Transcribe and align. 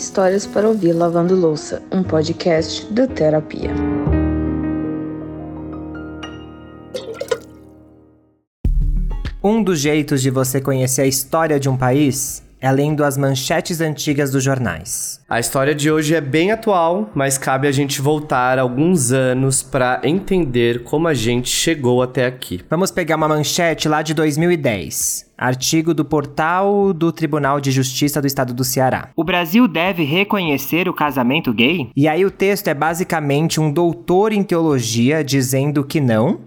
Histórias 0.00 0.46
para 0.46 0.66
ouvir 0.66 0.94
lavando 0.94 1.36
louça, 1.36 1.82
um 1.92 2.02
podcast 2.02 2.90
do 2.90 3.06
Terapia. 3.06 3.70
Um 9.44 9.62
dos 9.62 9.78
jeitos 9.78 10.22
de 10.22 10.30
você 10.30 10.58
conhecer 10.58 11.02
a 11.02 11.06
história 11.06 11.60
de 11.60 11.68
um 11.68 11.76
país 11.76 12.42
é 12.60 12.70
lendo 12.70 13.02
as 13.02 13.16
manchetes 13.16 13.80
antigas 13.80 14.30
dos 14.30 14.44
jornais. 14.44 15.20
A 15.28 15.40
história 15.40 15.74
de 15.74 15.90
hoje 15.90 16.14
é 16.14 16.20
bem 16.20 16.52
atual, 16.52 17.10
mas 17.14 17.38
cabe 17.38 17.66
a 17.66 17.72
gente 17.72 18.02
voltar 18.02 18.58
alguns 18.58 19.12
anos 19.12 19.62
para 19.62 20.00
entender 20.04 20.82
como 20.82 21.08
a 21.08 21.14
gente 21.14 21.48
chegou 21.48 22.02
até 22.02 22.26
aqui. 22.26 22.60
Vamos 22.68 22.90
pegar 22.90 23.16
uma 23.16 23.28
manchete 23.28 23.88
lá 23.88 24.02
de 24.02 24.12
2010. 24.12 25.30
Artigo 25.38 25.94
do 25.94 26.04
portal 26.04 26.92
do 26.92 27.10
Tribunal 27.10 27.60
de 27.60 27.70
Justiça 27.70 28.20
do 28.20 28.26
Estado 28.26 28.52
do 28.52 28.62
Ceará. 28.62 29.08
O 29.16 29.24
Brasil 29.24 29.66
deve 29.66 30.04
reconhecer 30.04 30.86
o 30.86 30.92
casamento 30.92 31.54
gay? 31.54 31.88
E 31.96 32.06
aí 32.06 32.26
o 32.26 32.30
texto 32.30 32.68
é 32.68 32.74
basicamente 32.74 33.58
um 33.58 33.72
doutor 33.72 34.32
em 34.32 34.42
teologia 34.42 35.24
dizendo 35.24 35.82
que 35.82 35.98
não, 35.98 36.40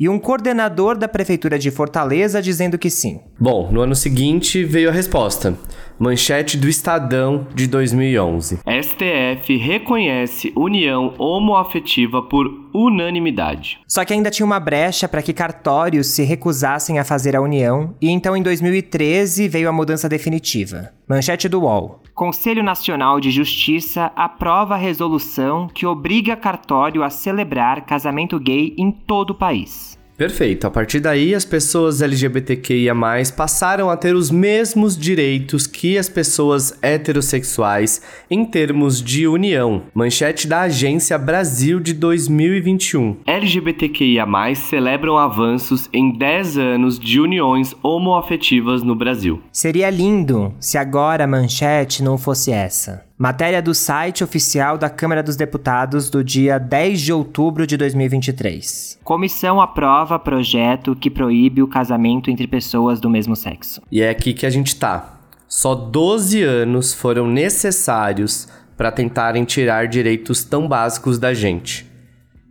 e 0.00 0.08
um 0.08 0.18
coordenador 0.18 0.96
da 0.96 1.06
Prefeitura 1.06 1.58
de 1.58 1.70
Fortaleza 1.70 2.40
dizendo 2.40 2.78
que 2.78 2.88
sim. 2.88 3.20
Bom, 3.38 3.70
no 3.70 3.82
ano 3.82 3.94
seguinte 3.94 4.64
veio 4.64 4.88
a 4.88 4.92
resposta. 4.92 5.58
Manchete 5.98 6.56
do 6.56 6.66
Estadão 6.66 7.46
de 7.54 7.66
2011. 7.66 8.60
STF 8.64 9.56
reconhece 9.58 10.50
união 10.56 11.12
homoafetiva 11.18 12.22
por 12.22 12.46
unanimidade. 12.72 13.78
Só 13.86 14.02
que 14.02 14.14
ainda 14.14 14.30
tinha 14.30 14.46
uma 14.46 14.58
brecha 14.58 15.06
para 15.06 15.20
que 15.20 15.34
cartórios 15.34 16.06
se 16.06 16.22
recusassem 16.22 16.98
a 16.98 17.04
fazer 17.04 17.36
a 17.36 17.42
união, 17.42 17.94
e 18.00 18.08
então 18.08 18.34
em 18.34 18.42
2013 18.42 19.48
veio 19.48 19.68
a 19.68 19.72
mudança 19.72 20.08
definitiva. 20.08 20.90
Manchete 21.06 21.48
do 21.48 21.60
UOL. 21.60 22.00
Conselho 22.14 22.62
Nacional 22.62 23.20
de 23.20 23.30
Justiça 23.30 24.12
aprova 24.16 24.74
a 24.74 24.78
resolução 24.78 25.68
que 25.68 25.84
obriga 25.84 26.36
cartório 26.36 27.02
a 27.02 27.10
celebrar 27.10 27.84
casamento 27.84 28.38
gay 28.38 28.74
em 28.78 28.90
todo 28.90 29.30
o 29.30 29.34
país. 29.34 29.99
Perfeito. 30.20 30.66
A 30.66 30.70
partir 30.70 31.00
daí, 31.00 31.34
as 31.34 31.46
pessoas 31.46 32.02
LGBTQIA 32.02 32.92
passaram 33.34 33.88
a 33.88 33.96
ter 33.96 34.14
os 34.14 34.30
mesmos 34.30 34.94
direitos 34.94 35.66
que 35.66 35.96
as 35.96 36.10
pessoas 36.10 36.78
heterossexuais 36.82 38.02
em 38.30 38.44
termos 38.44 39.02
de 39.02 39.26
união. 39.26 39.84
Manchete 39.94 40.46
da 40.46 40.60
Agência 40.60 41.16
Brasil 41.16 41.80
de 41.80 41.94
2021. 41.94 43.16
LGBTQIA 43.26 44.26
celebram 44.54 45.16
avanços 45.16 45.88
em 45.90 46.12
10 46.12 46.58
anos 46.58 46.98
de 46.98 47.18
uniões 47.18 47.74
homoafetivas 47.82 48.82
no 48.82 48.94
Brasil. 48.94 49.40
Seria 49.50 49.88
lindo 49.88 50.54
se 50.60 50.76
agora 50.76 51.24
a 51.24 51.26
manchete 51.26 52.02
não 52.02 52.18
fosse 52.18 52.52
essa. 52.52 53.09
Matéria 53.22 53.60
do 53.60 53.74
site 53.74 54.24
oficial 54.24 54.78
da 54.78 54.88
Câmara 54.88 55.22
dos 55.22 55.36
Deputados 55.36 56.08
do 56.08 56.24
dia 56.24 56.56
10 56.56 57.02
de 57.02 57.12
outubro 57.12 57.66
de 57.66 57.76
2023. 57.76 58.98
Comissão 59.04 59.60
aprova 59.60 60.18
projeto 60.18 60.96
que 60.96 61.10
proíbe 61.10 61.62
o 61.62 61.68
casamento 61.68 62.30
entre 62.30 62.46
pessoas 62.46 62.98
do 62.98 63.10
mesmo 63.10 63.36
sexo. 63.36 63.82
E 63.92 64.00
é 64.00 64.08
aqui 64.08 64.32
que 64.32 64.46
a 64.46 64.48
gente 64.48 64.74
tá. 64.74 65.20
Só 65.46 65.74
12 65.74 66.42
anos 66.42 66.94
foram 66.94 67.26
necessários 67.26 68.48
para 68.74 68.90
tentarem 68.90 69.44
tirar 69.44 69.86
direitos 69.86 70.42
tão 70.42 70.66
básicos 70.66 71.18
da 71.18 71.34
gente. 71.34 71.86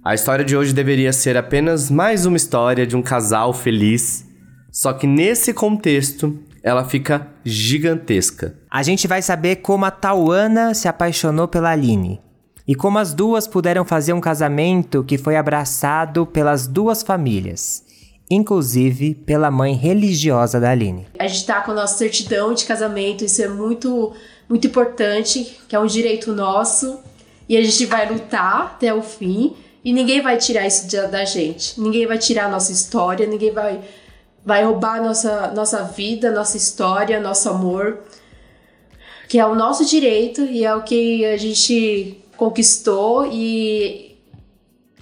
A 0.05 0.13
história 0.13 0.45
de 0.45 0.55
hoje 0.55 0.71
deveria 0.71 1.11
ser 1.11 1.35
apenas 1.35 1.89
mais 1.89 2.27
uma 2.27 2.37
história 2.37 2.85
de 2.85 2.95
um 2.95 3.01
casal 3.01 3.53
feliz, 3.55 4.23
só 4.71 4.93
que 4.93 5.07
nesse 5.07 5.51
contexto 5.51 6.37
ela 6.63 6.83
fica 6.85 7.27
gigantesca. 7.43 8.55
A 8.69 8.83
gente 8.83 9.07
vai 9.07 9.21
saber 9.21 9.57
como 9.57 9.85
a 9.85 9.91
Tauana 9.91 10.73
se 10.73 10.87
apaixonou 10.87 11.47
pela 11.47 11.71
Aline. 11.71 12.21
E 12.67 12.75
como 12.75 12.99
as 12.99 13.13
duas 13.13 13.47
puderam 13.47 13.83
fazer 13.83 14.13
um 14.13 14.21
casamento 14.21 15.03
que 15.03 15.17
foi 15.17 15.35
abraçado 15.35 16.25
pelas 16.25 16.67
duas 16.67 17.01
famílias, 17.01 17.83
inclusive 18.29 19.15
pela 19.15 19.49
mãe 19.49 19.73
religiosa 19.73 20.59
da 20.59 20.69
Aline. 20.69 21.07
A 21.17 21.27
gente 21.27 21.45
tá 21.47 21.61
com 21.61 21.71
a 21.71 21.73
nossa 21.73 21.97
certidão 21.97 22.53
de 22.53 22.65
casamento, 22.65 23.25
isso 23.25 23.41
é 23.41 23.47
muito, 23.47 24.13
muito 24.47 24.67
importante, 24.67 25.59
que 25.67 25.75
é 25.75 25.79
um 25.79 25.87
direito 25.87 26.31
nosso, 26.31 26.99
e 27.47 27.57
a 27.57 27.63
gente 27.63 27.87
vai 27.87 28.07
lutar 28.07 28.61
até 28.61 28.93
o 28.93 29.01
fim, 29.01 29.55
e 29.83 29.91
ninguém 29.91 30.21
vai 30.21 30.37
tirar 30.37 30.67
isso 30.67 30.85
da 31.09 31.25
gente. 31.25 31.81
Ninguém 31.81 32.05
vai 32.05 32.19
tirar 32.19 32.45
a 32.45 32.49
nossa 32.49 32.71
história, 32.71 33.25
ninguém 33.25 33.51
vai 33.51 33.81
vai 34.49 34.65
roubar 34.65 34.99
nossa, 34.99 35.51
nossa 35.51 35.83
vida, 35.83 36.31
nossa 36.31 36.57
história, 36.57 37.19
nosso 37.19 37.47
amor, 37.47 37.99
que 39.27 39.37
é 39.37 39.45
o 39.45 39.53
nosso 39.53 39.85
direito 39.85 40.41
e 40.41 40.65
é 40.65 40.73
o 40.73 40.81
que 40.81 41.23
a 41.23 41.37
gente 41.37 42.17
conquistou 42.35 43.29
e, 43.31 44.17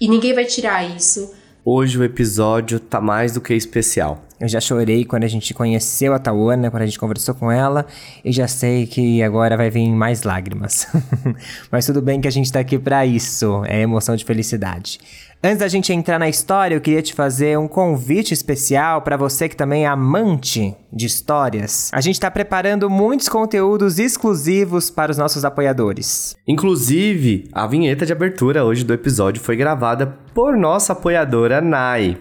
e 0.02 0.10
ninguém 0.10 0.34
vai 0.34 0.44
tirar 0.44 0.84
isso. 0.84 1.34
Hoje 1.64 1.98
o 1.98 2.04
episódio 2.04 2.78
tá 2.78 3.00
mais 3.00 3.32
do 3.36 3.40
que 3.40 3.54
especial. 3.54 4.27
Eu 4.40 4.48
já 4.48 4.60
chorei 4.60 5.04
quando 5.04 5.24
a 5.24 5.28
gente 5.28 5.54
conheceu 5.54 6.14
a 6.14 6.20
Tawana, 6.20 6.70
quando 6.70 6.84
a 6.84 6.86
gente 6.86 7.00
conversou 7.00 7.34
com 7.34 7.52
ela, 7.52 7.88
e 8.24 8.32
já 8.32 8.48
sei 8.48 8.86
que 8.86 9.24
agora 9.24 9.58
vai 9.58 9.72
vir 9.72 9.90
mais 9.90 10.22
lágrimas. 10.22 10.88
Mas 11.72 11.88
tudo 11.88 12.02
bem 12.02 12.22
que 12.22 12.28
a 12.28 12.32
gente 12.32 12.52
tá 12.52 12.60
aqui 12.60 12.78
para 12.78 13.06
isso, 13.06 13.64
é 13.66 13.82
emoção 13.82 14.16
de 14.16 14.24
felicidade. 14.24 15.00
Antes 15.44 15.60
da 15.60 15.68
gente 15.68 15.94
entrar 15.94 16.18
na 16.18 16.28
história, 16.28 16.76
eu 16.76 16.82
queria 16.82 17.02
te 17.02 17.14
fazer 17.14 17.58
um 17.60 17.68
convite 17.68 18.34
especial 18.34 19.04
para 19.04 19.16
você 19.16 19.48
que 19.48 19.56
também 19.56 19.86
é 19.86 19.88
amante 19.88 20.76
de 20.92 21.06
histórias. 21.06 21.92
A 21.94 22.02
gente 22.02 22.16
está 22.16 22.30
preparando 22.30 22.90
muitos 22.90 23.30
conteúdos 23.30 24.00
exclusivos 24.00 24.90
para 24.90 25.12
os 25.12 25.18
nossos 25.18 25.46
apoiadores. 25.46 26.36
Inclusive, 26.48 27.48
a 27.54 27.68
vinheta 27.68 28.04
de 28.04 28.14
abertura 28.14 28.66
hoje 28.66 28.84
do 28.84 28.94
episódio 28.94 29.42
foi 29.42 29.56
gravada 29.56 30.08
por 30.34 30.58
nossa 30.58 30.94
apoiadora 30.94 31.62
Nai. 31.62 32.18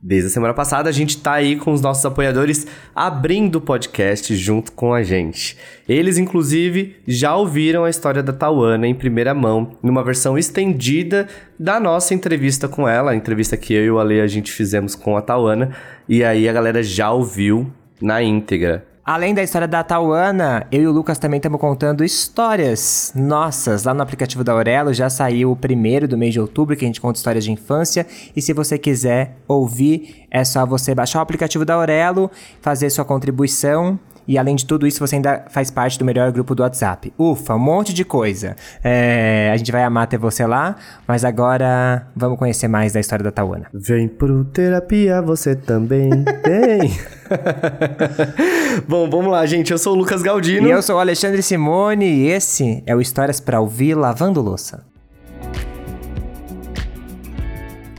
Desde 0.00 0.28
a 0.28 0.30
semana 0.30 0.54
passada, 0.54 0.88
a 0.88 0.92
gente 0.92 1.10
está 1.10 1.32
aí 1.32 1.56
com 1.56 1.72
os 1.72 1.80
nossos 1.80 2.04
apoiadores 2.06 2.68
abrindo 2.94 3.56
o 3.56 3.60
podcast 3.60 4.34
junto 4.36 4.70
com 4.70 4.94
a 4.94 5.02
gente. 5.02 5.56
Eles, 5.88 6.18
inclusive, 6.18 6.96
já 7.06 7.34
ouviram 7.34 7.84
a 7.84 7.90
história 7.90 8.22
da 8.22 8.32
Tawana 8.32 8.86
em 8.86 8.94
primeira 8.94 9.34
mão, 9.34 9.76
numa 9.82 10.04
versão 10.04 10.38
estendida 10.38 11.26
da 11.58 11.80
nossa 11.80 12.14
entrevista 12.14 12.68
com 12.68 12.88
ela, 12.88 13.10
a 13.10 13.16
entrevista 13.16 13.56
que 13.56 13.74
eu 13.74 13.84
e 13.84 13.90
o 13.90 13.98
Ale 13.98 14.20
a 14.20 14.26
gente 14.28 14.52
fizemos 14.52 14.94
com 14.94 15.16
a 15.16 15.22
Tawana, 15.22 15.76
e 16.08 16.22
aí 16.22 16.48
a 16.48 16.52
galera 16.52 16.80
já 16.80 17.10
ouviu 17.10 17.68
na 18.00 18.22
íntegra. 18.22 18.87
Além 19.08 19.32
da 19.32 19.42
história 19.42 19.66
da 19.66 19.82
Tauana, 19.82 20.66
eu 20.70 20.82
e 20.82 20.86
o 20.86 20.92
Lucas 20.92 21.16
também 21.16 21.38
estamos 21.38 21.58
contando 21.58 22.04
histórias 22.04 23.10
nossas. 23.16 23.84
Lá 23.84 23.94
no 23.94 24.02
aplicativo 24.02 24.44
da 24.44 24.52
Aurelo 24.52 24.92
já 24.92 25.08
saiu 25.08 25.50
o 25.50 25.56
primeiro 25.56 26.06
do 26.06 26.18
mês 26.18 26.34
de 26.34 26.38
outubro, 26.38 26.76
que 26.76 26.84
a 26.84 26.88
gente 26.88 27.00
conta 27.00 27.16
histórias 27.16 27.42
de 27.42 27.50
infância. 27.50 28.06
E 28.36 28.42
se 28.42 28.52
você 28.52 28.76
quiser 28.76 29.38
ouvir, 29.48 30.26
é 30.30 30.44
só 30.44 30.66
você 30.66 30.94
baixar 30.94 31.20
o 31.20 31.22
aplicativo 31.22 31.64
da 31.64 31.72
Aurelo, 31.72 32.30
fazer 32.60 32.90
sua 32.90 33.02
contribuição 33.02 33.98
e 34.28 34.36
além 34.36 34.54
de 34.54 34.66
tudo 34.66 34.86
isso, 34.86 35.00
você 35.00 35.16
ainda 35.16 35.46
faz 35.48 35.70
parte 35.70 35.98
do 35.98 36.04
melhor 36.04 36.30
grupo 36.30 36.54
do 36.54 36.62
WhatsApp. 36.62 37.12
Ufa, 37.18 37.54
um 37.54 37.58
monte 37.58 37.94
de 37.94 38.04
coisa. 38.04 38.54
É, 38.84 39.50
a 39.52 39.56
gente 39.56 39.72
vai 39.72 39.82
amar 39.82 40.06
ter 40.06 40.18
você 40.18 40.46
lá, 40.46 40.76
mas 41.06 41.24
agora 41.24 42.06
vamos 42.14 42.38
conhecer 42.38 42.68
mais 42.68 42.92
da 42.92 43.00
história 43.00 43.24
da 43.24 43.32
Tawana. 43.32 43.66
Vem 43.72 44.06
pro 44.06 44.44
terapia, 44.44 45.22
você 45.22 45.56
também 45.56 46.10
vem. 46.44 46.92
Bom, 48.86 49.08
vamos 49.08 49.30
lá, 49.30 49.44
gente. 49.46 49.70
Eu 49.70 49.78
sou 49.78 49.94
o 49.94 49.96
Lucas 49.96 50.22
Galdino. 50.22 50.66
E 50.66 50.70
eu 50.70 50.82
sou 50.82 50.96
o 50.96 50.98
Alexandre 50.98 51.42
Simone 51.42 52.06
e 52.06 52.28
esse 52.28 52.82
é 52.86 52.94
o 52.94 53.00
Histórias 53.00 53.40
para 53.40 53.60
Ouvir 53.60 53.94
Lavando 53.94 54.40
Louça. 54.40 54.84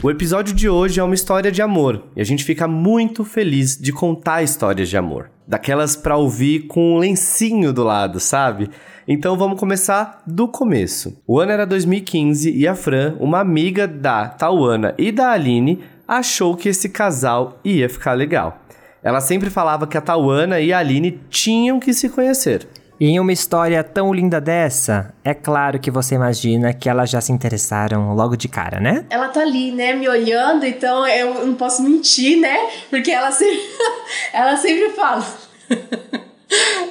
O 0.01 0.09
episódio 0.09 0.55
de 0.55 0.69
hoje 0.69 0.97
é 0.97 1.03
uma 1.03 1.13
história 1.13 1.51
de 1.51 1.61
amor 1.61 2.05
e 2.15 2.21
a 2.21 2.23
gente 2.23 2.45
fica 2.45 2.69
muito 2.69 3.25
feliz 3.25 3.77
de 3.77 3.91
contar 3.91 4.41
histórias 4.41 4.87
de 4.87 4.95
amor 4.95 5.29
daquelas 5.45 5.97
para 5.97 6.15
ouvir 6.15 6.67
com 6.67 6.93
um 6.93 6.97
lencinho 6.99 7.73
do 7.73 7.83
lado, 7.83 8.17
sabe? 8.17 8.69
Então 9.05 9.35
vamos 9.35 9.59
começar 9.59 10.23
do 10.25 10.47
começo. 10.47 11.21
O 11.27 11.37
ano 11.37 11.51
era 11.51 11.65
2015 11.65 12.49
e 12.49 12.65
a 12.65 12.75
Fran, 12.75 13.17
uma 13.19 13.41
amiga 13.41 13.85
da 13.85 14.29
Tauana 14.29 14.95
e 14.97 15.11
da 15.11 15.31
Aline, 15.31 15.83
achou 16.07 16.55
que 16.55 16.69
esse 16.69 16.87
casal 16.87 17.59
ia 17.61 17.89
ficar 17.89 18.13
legal. 18.13 18.61
Ela 19.03 19.19
sempre 19.19 19.49
falava 19.49 19.85
que 19.85 19.97
a 19.97 20.01
Tauana 20.01 20.61
e 20.61 20.71
a 20.71 20.79
Aline 20.79 21.19
tinham 21.29 21.77
que 21.77 21.93
se 21.93 22.07
conhecer. 22.07 22.65
E 22.99 23.07
em 23.07 23.19
uma 23.19 23.31
história 23.31 23.81
tão 23.81 24.13
linda 24.13 24.41
dessa, 24.41 25.13
é 25.23 25.33
claro 25.33 25.79
que 25.79 25.89
você 25.89 26.15
imagina 26.15 26.73
que 26.73 26.89
elas 26.89 27.09
já 27.09 27.21
se 27.21 27.31
interessaram 27.31 28.13
logo 28.13 28.35
de 28.35 28.49
cara, 28.49 28.81
né? 28.81 29.05
Ela 29.09 29.29
tá 29.29 29.39
ali, 29.39 29.71
né, 29.71 29.93
me 29.93 30.09
olhando, 30.09 30.65
então 30.65 31.07
eu 31.07 31.45
não 31.45 31.55
posso 31.55 31.81
mentir, 31.81 32.41
né? 32.41 32.57
Porque 32.89 33.09
ela 33.09 33.31
sempre, 33.31 33.61
ela 34.33 34.57
sempre 34.57 34.89
fala. 34.89 35.25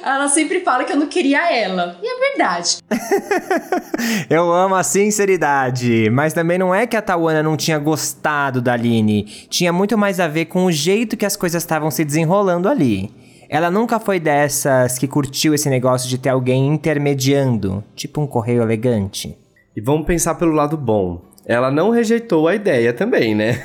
Ela 0.01 0.29
sempre 0.29 0.61
fala 0.61 0.85
que 0.85 0.93
eu 0.93 0.97
não 0.97 1.07
queria 1.07 1.53
ela. 1.53 1.99
E 2.01 2.07
é 2.07 2.29
verdade. 2.29 2.77
eu 4.29 4.49
amo 4.53 4.73
a 4.73 4.83
sinceridade. 4.83 6.09
Mas 6.09 6.31
também 6.31 6.57
não 6.57 6.73
é 6.73 6.87
que 6.87 6.95
a 6.95 7.01
Tawana 7.01 7.43
não 7.43 7.57
tinha 7.57 7.77
gostado 7.77 8.61
da 8.61 8.71
Aline. 8.71 9.25
Tinha 9.49 9.73
muito 9.73 9.97
mais 9.97 10.21
a 10.21 10.29
ver 10.29 10.45
com 10.45 10.63
o 10.63 10.71
jeito 10.71 11.17
que 11.17 11.25
as 11.25 11.35
coisas 11.35 11.61
estavam 11.61 11.91
se 11.91 12.05
desenrolando 12.05 12.69
ali. 12.69 13.11
Ela 13.49 13.71
nunca 13.71 13.99
foi 13.99 14.19
dessas 14.19 14.99
que 14.99 15.07
curtiu 15.07 15.55
esse 15.55 15.69
negócio 15.69 16.07
de 16.07 16.19
ter 16.19 16.29
alguém 16.29 16.67
intermediando, 16.67 17.83
tipo 17.95 18.21
um 18.21 18.27
correio 18.27 18.61
elegante. 18.61 19.35
E 19.75 19.81
vamos 19.81 20.05
pensar 20.05 20.35
pelo 20.35 20.51
lado 20.51 20.77
bom. 20.77 21.27
Ela 21.45 21.71
não 21.71 21.89
rejeitou 21.89 22.47
a 22.47 22.53
ideia 22.53 22.93
também, 22.93 23.33
né? 23.33 23.59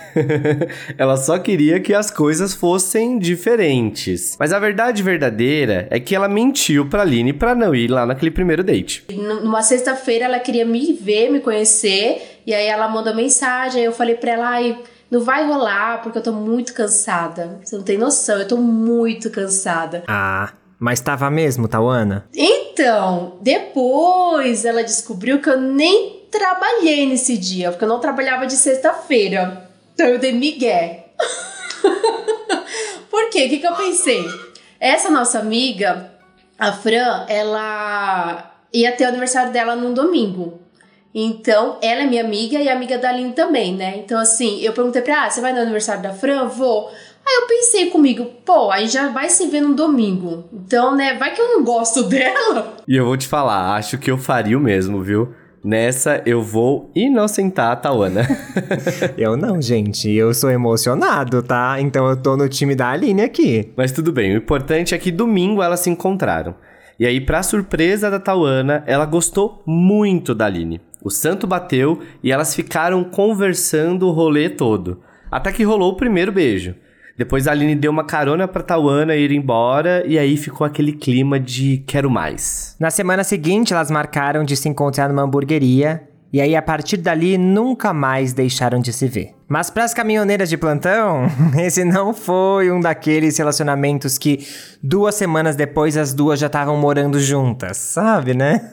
ela 0.97 1.19
só 1.19 1.39
queria 1.39 1.79
que 1.81 1.93
as 1.93 2.11
coisas 2.11 2.55
fossem 2.55 3.19
diferentes. 3.19 4.39
Mas 4.41 4.55
a 4.55 4.59
verdade 4.59 5.03
verdadeira 5.03 5.87
é 5.91 6.01
que 6.01 6.15
ela 6.15 6.27
mentiu 6.27 6.89
pra 6.89 7.03
Aline 7.03 7.35
pra 7.35 7.55
não 7.55 7.75
ir 7.75 7.89
lá 7.89 8.07
naquele 8.07 8.31
primeiro 8.31 8.65
date. 8.65 9.05
Numa 9.13 9.63
sexta-feira 9.63 10.25
ela 10.25 10.39
queria 10.39 10.65
me 10.65 10.95
ver, 10.95 11.31
me 11.31 11.41
conhecer, 11.41 12.41
e 12.47 12.55
aí 12.55 12.67
ela 12.67 12.89
mandou 12.89 13.15
mensagem, 13.15 13.81
aí 13.81 13.87
eu 13.87 13.93
falei 13.93 14.15
pra 14.15 14.33
ela, 14.33 14.49
ai, 14.49 14.79
não 15.11 15.21
vai 15.21 15.47
rolar 15.47 16.03
porque 16.03 16.19
eu 16.19 16.23
tô 16.23 16.33
muito 16.33 16.75
cansada. 16.75 17.59
Você 17.63 17.77
não 17.77 17.83
tem 17.83 17.99
noção, 17.99 18.39
eu 18.39 18.49
tô 18.49 18.57
muito 18.57 19.31
cansada. 19.31 20.05
Ah, 20.09 20.53
mas 20.79 21.01
tava 21.01 21.31
mesmo, 21.31 21.69
Tawana? 21.69 22.27
Então, 22.35 23.39
depois 23.41 24.65
ela 24.65 24.83
descobriu 24.83 25.41
que 25.41 25.49
eu 25.49 25.61
nem 25.61 26.25
trabalhei 26.31 27.07
nesse 27.07 27.39
dia, 27.39 27.71
porque 27.71 27.85
eu 27.85 27.89
não 27.89 28.01
trabalhava 28.01 28.47
de 28.47 28.55
sexta-feira. 28.55 29.71
Então 29.95 30.07
eu 30.07 30.19
dei 30.19 30.33
migué. 30.33 31.13
Por 33.09 33.31
quê? 33.31 33.47
O 33.47 33.49
que, 33.49 33.59
que 33.59 33.67
eu 33.67 33.77
pensei? 33.77 34.27
Essa 34.81 35.09
nossa 35.09 35.39
amiga, 35.39 36.11
a 36.59 36.73
Fran, 36.73 37.27
ela 37.29 38.53
ia 38.73 38.91
ter 38.93 39.05
o 39.05 39.09
aniversário 39.09 39.53
dela 39.53 39.77
num 39.77 39.95
domingo. 39.95 40.61
Então, 41.15 41.79
ela 41.81 42.03
é 42.03 42.07
minha 42.07 42.25
amiga 42.25 42.59
e 42.59 42.69
amiga 42.69 42.99
da 42.99 43.11
Aline 43.11 43.33
também, 43.33 43.73
né? 43.73 43.99
Então, 43.99 44.19
assim, 44.19 44.61
eu 44.61 44.73
perguntei 44.73 45.01
pra 45.01 45.13
ela, 45.13 45.27
ah, 45.27 45.31
você 45.31 45.41
vai 45.41 45.53
no 45.53 45.61
aniversário 45.61 46.03
da 46.03 46.13
Fran? 46.13 46.47
Vou. 46.49 46.91
Aí 47.27 47.35
eu 47.41 47.47
pensei 47.47 47.89
comigo, 47.89 48.27
pô, 48.45 48.71
aí 48.71 48.89
já 48.89 49.09
vai 49.09 49.31
se 49.31 49.47
ver 49.47 49.61
no 49.61 49.75
domingo. 49.75 50.45
Então, 50.53 50.95
né, 50.97 51.15
vai 51.15 51.33
que 51.33 51.41
eu 51.41 51.49
não 51.49 51.65
gosto 51.65 52.03
dela. 52.09 52.75
E 52.87 52.97
eu 52.97 53.07
vou 53.07 53.17
te 53.17 53.29
falar, 53.29 53.77
acho 53.77 53.97
que 53.97 54.11
eu 54.11 54.19
faria 54.19 54.59
o 54.59 54.61
mesmo, 54.61 55.03
viu? 55.03 55.33
Nessa 55.63 56.21
eu 56.27 56.43
vou 56.43 56.91
inocentar 56.95 57.71
a 57.71 57.77
Tawana. 57.77 58.27
eu 59.17 59.35
não, 59.35 59.63
gente. 59.63 60.11
Eu 60.11 60.35
sou 60.35 60.51
emocionado, 60.51 61.43
tá? 61.43 61.81
Então 61.81 62.07
eu 62.07 62.21
tô 62.21 62.37
no 62.37 62.47
time 62.51 62.75
da 62.75 62.91
Aline 62.91 63.23
aqui. 63.23 63.73
Mas 63.75 63.91
tudo 63.91 64.13
bem, 64.13 64.35
o 64.35 64.37
importante 64.37 64.95
é 64.95 64.99
que 64.99 65.11
domingo 65.11 65.63
elas 65.63 65.81
se 65.81 65.89
encontraram. 65.89 66.55
E 66.99 67.07
aí, 67.07 67.21
pra 67.21 67.43
surpresa 67.43 68.11
da 68.11 68.21
Tawana, 68.21 68.85
ela 68.87 69.05
gostou 69.05 69.63
muito 69.67 70.35
da 70.35 70.47
Aline. 70.47 70.81
O 71.05 71.11
santo 71.11 71.47
bateu 71.47 72.01
e 72.23 72.33
elas 72.33 72.55
ficaram 72.55 73.05
conversando 73.05 74.09
o 74.09 74.11
rolê 74.11 74.49
todo. 74.49 75.03
Até 75.31 75.53
que 75.53 75.63
rolou 75.63 75.93
o 75.93 75.97
primeiro 75.97 76.33
beijo. 76.33 76.75
Depois 77.17 77.47
a 77.47 77.53
Aline 77.53 77.77
deu 77.77 77.93
uma 77.93 78.05
carona 78.05 78.49
pra 78.49 78.63
Tawana 78.63 79.15
ir 79.15 79.31
embora 79.31 80.03
e 80.07 80.19
aí 80.19 80.37
ficou 80.37 80.67
aquele 80.67 80.93
clima 80.93 81.39
de 81.39 81.85
quero 81.87 82.11
mais. 82.11 82.75
Na 82.81 82.91
semana 82.91 83.23
seguinte, 83.23 83.73
elas 83.73 83.91
marcaram 83.91 84.43
de 84.43 84.57
se 84.57 84.69
encontrar 84.69 85.09
numa 85.09 85.23
hamburgueria 85.23 86.09
e 86.35 86.41
aí, 86.41 86.57
a 86.57 86.61
partir 86.61 86.97
dali, 86.97 87.39
nunca 87.39 87.93
mais 87.93 88.33
deixaram 88.33 88.81
de 88.81 88.93
se 88.93 89.07
ver. 89.07 89.37
Mas 89.47 89.71
para 89.71 89.85
as 89.85 89.95
caminhoneiras 89.95 90.49
de 90.49 90.57
plantão, 90.57 91.29
esse 91.57 91.85
não 91.85 92.13
foi 92.13 92.73
um 92.73 92.81
daqueles 92.81 93.39
relacionamentos 93.39 94.19
que 94.19 94.45
duas 94.83 95.15
semanas 95.15 95.55
depois 95.55 95.97
as 95.97 96.13
duas 96.13 96.41
já 96.41 96.49
estavam 96.49 96.77
morando 96.77 97.21
juntas, 97.21 97.77
sabe, 97.77 98.35
né? 98.35 98.69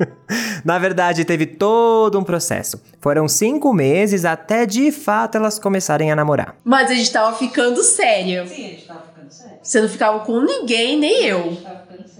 Na 0.64 0.78
verdade, 0.78 1.26
teve 1.26 1.44
todo 1.44 2.18
um 2.18 2.24
processo. 2.24 2.82
Foram 3.02 3.28
cinco 3.28 3.74
meses 3.74 4.24
até 4.24 4.64
de 4.64 4.90
fato 4.90 5.36
elas 5.36 5.58
começarem 5.58 6.10
a 6.10 6.16
namorar. 6.16 6.56
Mas 6.64 6.90
a 6.90 6.94
gente 6.94 7.12
tava 7.12 7.36
ficando 7.36 7.82
sério. 7.82 8.48
Sim, 8.48 8.54
a 8.54 8.68
gente 8.70 8.86
tava 8.86 9.02
ficando 9.02 9.30
sério. 9.30 9.58
Você 9.62 9.78
não 9.82 9.90
ficava 9.90 10.20
com 10.20 10.40
ninguém, 10.40 10.98
nem 10.98 11.26
eu. 11.26 11.54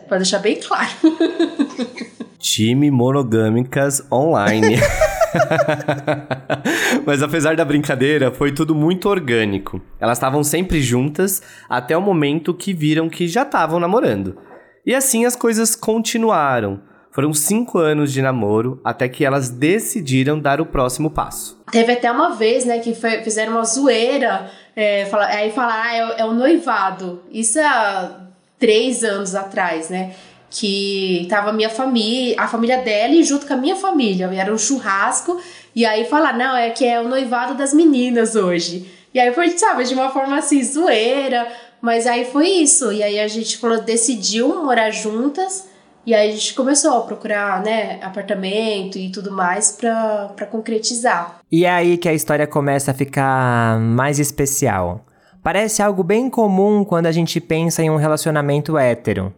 Pra 0.07 0.19
deixar 0.19 0.41
bem 0.41 0.61
claro. 0.61 0.91
Time 2.45 2.91
monogâmicas 2.91 4.07
online. 4.13 4.77
Mas 7.07 7.23
apesar 7.23 7.57
da 7.57 7.65
brincadeira, 7.65 8.31
foi 8.31 8.53
tudo 8.53 8.75
muito 8.75 9.09
orgânico. 9.09 9.81
Elas 9.99 10.19
estavam 10.19 10.45
sempre 10.45 10.83
juntas 10.83 11.43
até 11.69 11.97
o 11.97 12.03
momento 12.03 12.53
que 12.53 12.75
viram 12.75 13.09
que 13.09 13.27
já 13.27 13.43
estavam 13.43 13.81
namorando. 13.81 14.37
E 14.85 14.95
assim 14.95 15.25
as 15.25 15.35
coisas 15.35 15.75
continuaram. 15.75 16.83
Foram 17.11 17.33
cinco 17.33 17.79
anos 17.79 18.13
de 18.13 18.21
namoro 18.21 18.79
até 18.85 19.09
que 19.09 19.25
elas 19.25 19.49
decidiram 19.49 20.39
dar 20.39 20.61
o 20.61 20.67
próximo 20.67 21.11
passo. 21.11 21.59
Teve 21.73 21.93
até 21.93 22.13
uma 22.13 22.35
vez, 22.35 22.67
né, 22.67 22.81
que 22.81 22.95
foi, 22.95 23.23
fizeram 23.23 23.53
uma 23.53 23.65
zoeira. 23.65 24.51
É, 24.77 25.07
fala, 25.07 25.27
aí 25.27 25.51
falaram, 25.51 25.83
ah, 25.83 25.95
é, 25.95 26.21
é 26.21 26.25
o 26.27 26.35
noivado. 26.35 27.23
Isso 27.31 27.59
há 27.59 28.29
três 28.59 29.03
anos 29.03 29.35
atrás, 29.35 29.89
né? 29.89 30.13
Que 30.55 31.27
tava 31.29 31.53
minha 31.53 31.69
família, 31.69 32.37
a 32.39 32.47
família 32.47 32.79
dela 32.79 33.13
e 33.13 33.25
junto 33.25 33.45
com 33.45 33.55
a 33.55 33.57
minha 33.57 33.75
família. 33.75 34.31
Era 34.33 34.55
um 34.55 34.59
churrasco 34.59 35.37
e 35.75 35.85
aí 35.85 36.05
falar, 36.05 36.39
não, 36.39 36.57
é 36.57 36.71
que 36.71 36.87
é 36.87 37.01
o 37.01 37.09
noivado 37.09 37.55
das 37.55 37.75
meninas 37.75 38.37
hoje. 38.37 38.89
E 39.13 39.19
aí 39.19 39.35
foi, 39.35 39.51
sabe, 39.59 39.83
de 39.85 39.95
uma 39.95 40.11
forma 40.11 40.39
assim, 40.39 40.63
zoeira, 40.63 41.49
mas 41.83 42.07
aí 42.07 42.25
foi 42.27 42.47
isso. 42.47 42.93
E 42.93 43.03
aí 43.03 43.19
a 43.19 43.27
gente 43.27 43.59
falou, 43.59 43.83
decidiu 43.83 44.65
morar 44.65 44.91
juntas. 44.91 45.69
E 46.07 46.15
aí 46.15 46.29
a 46.29 46.33
gente 46.33 46.55
começou 46.55 46.99
a 46.99 47.01
procurar, 47.01 47.61
né, 47.63 47.99
apartamento 48.01 48.97
e 48.97 49.11
tudo 49.11 49.33
mais 49.33 49.73
pra, 49.73 50.31
pra 50.37 50.47
concretizar. 50.47 51.41
E 51.51 51.65
é 51.65 51.71
aí 51.71 51.99
que 51.99 52.09
a 52.09 52.15
história 52.15 52.47
começa 52.47 52.93
a 52.93 52.95
ficar 52.95 53.81
mais 53.81 54.21
especial. 54.21 55.05
Parece 55.43 55.83
algo 55.83 56.05
bem 56.05 56.31
comum 56.31 56.85
quando 56.85 57.07
a 57.07 57.13
gente 57.13 57.41
pensa 57.41 57.83
em 57.83 57.91
um 57.91 57.97
relacionamento 57.97 58.79
hétero 58.79 59.35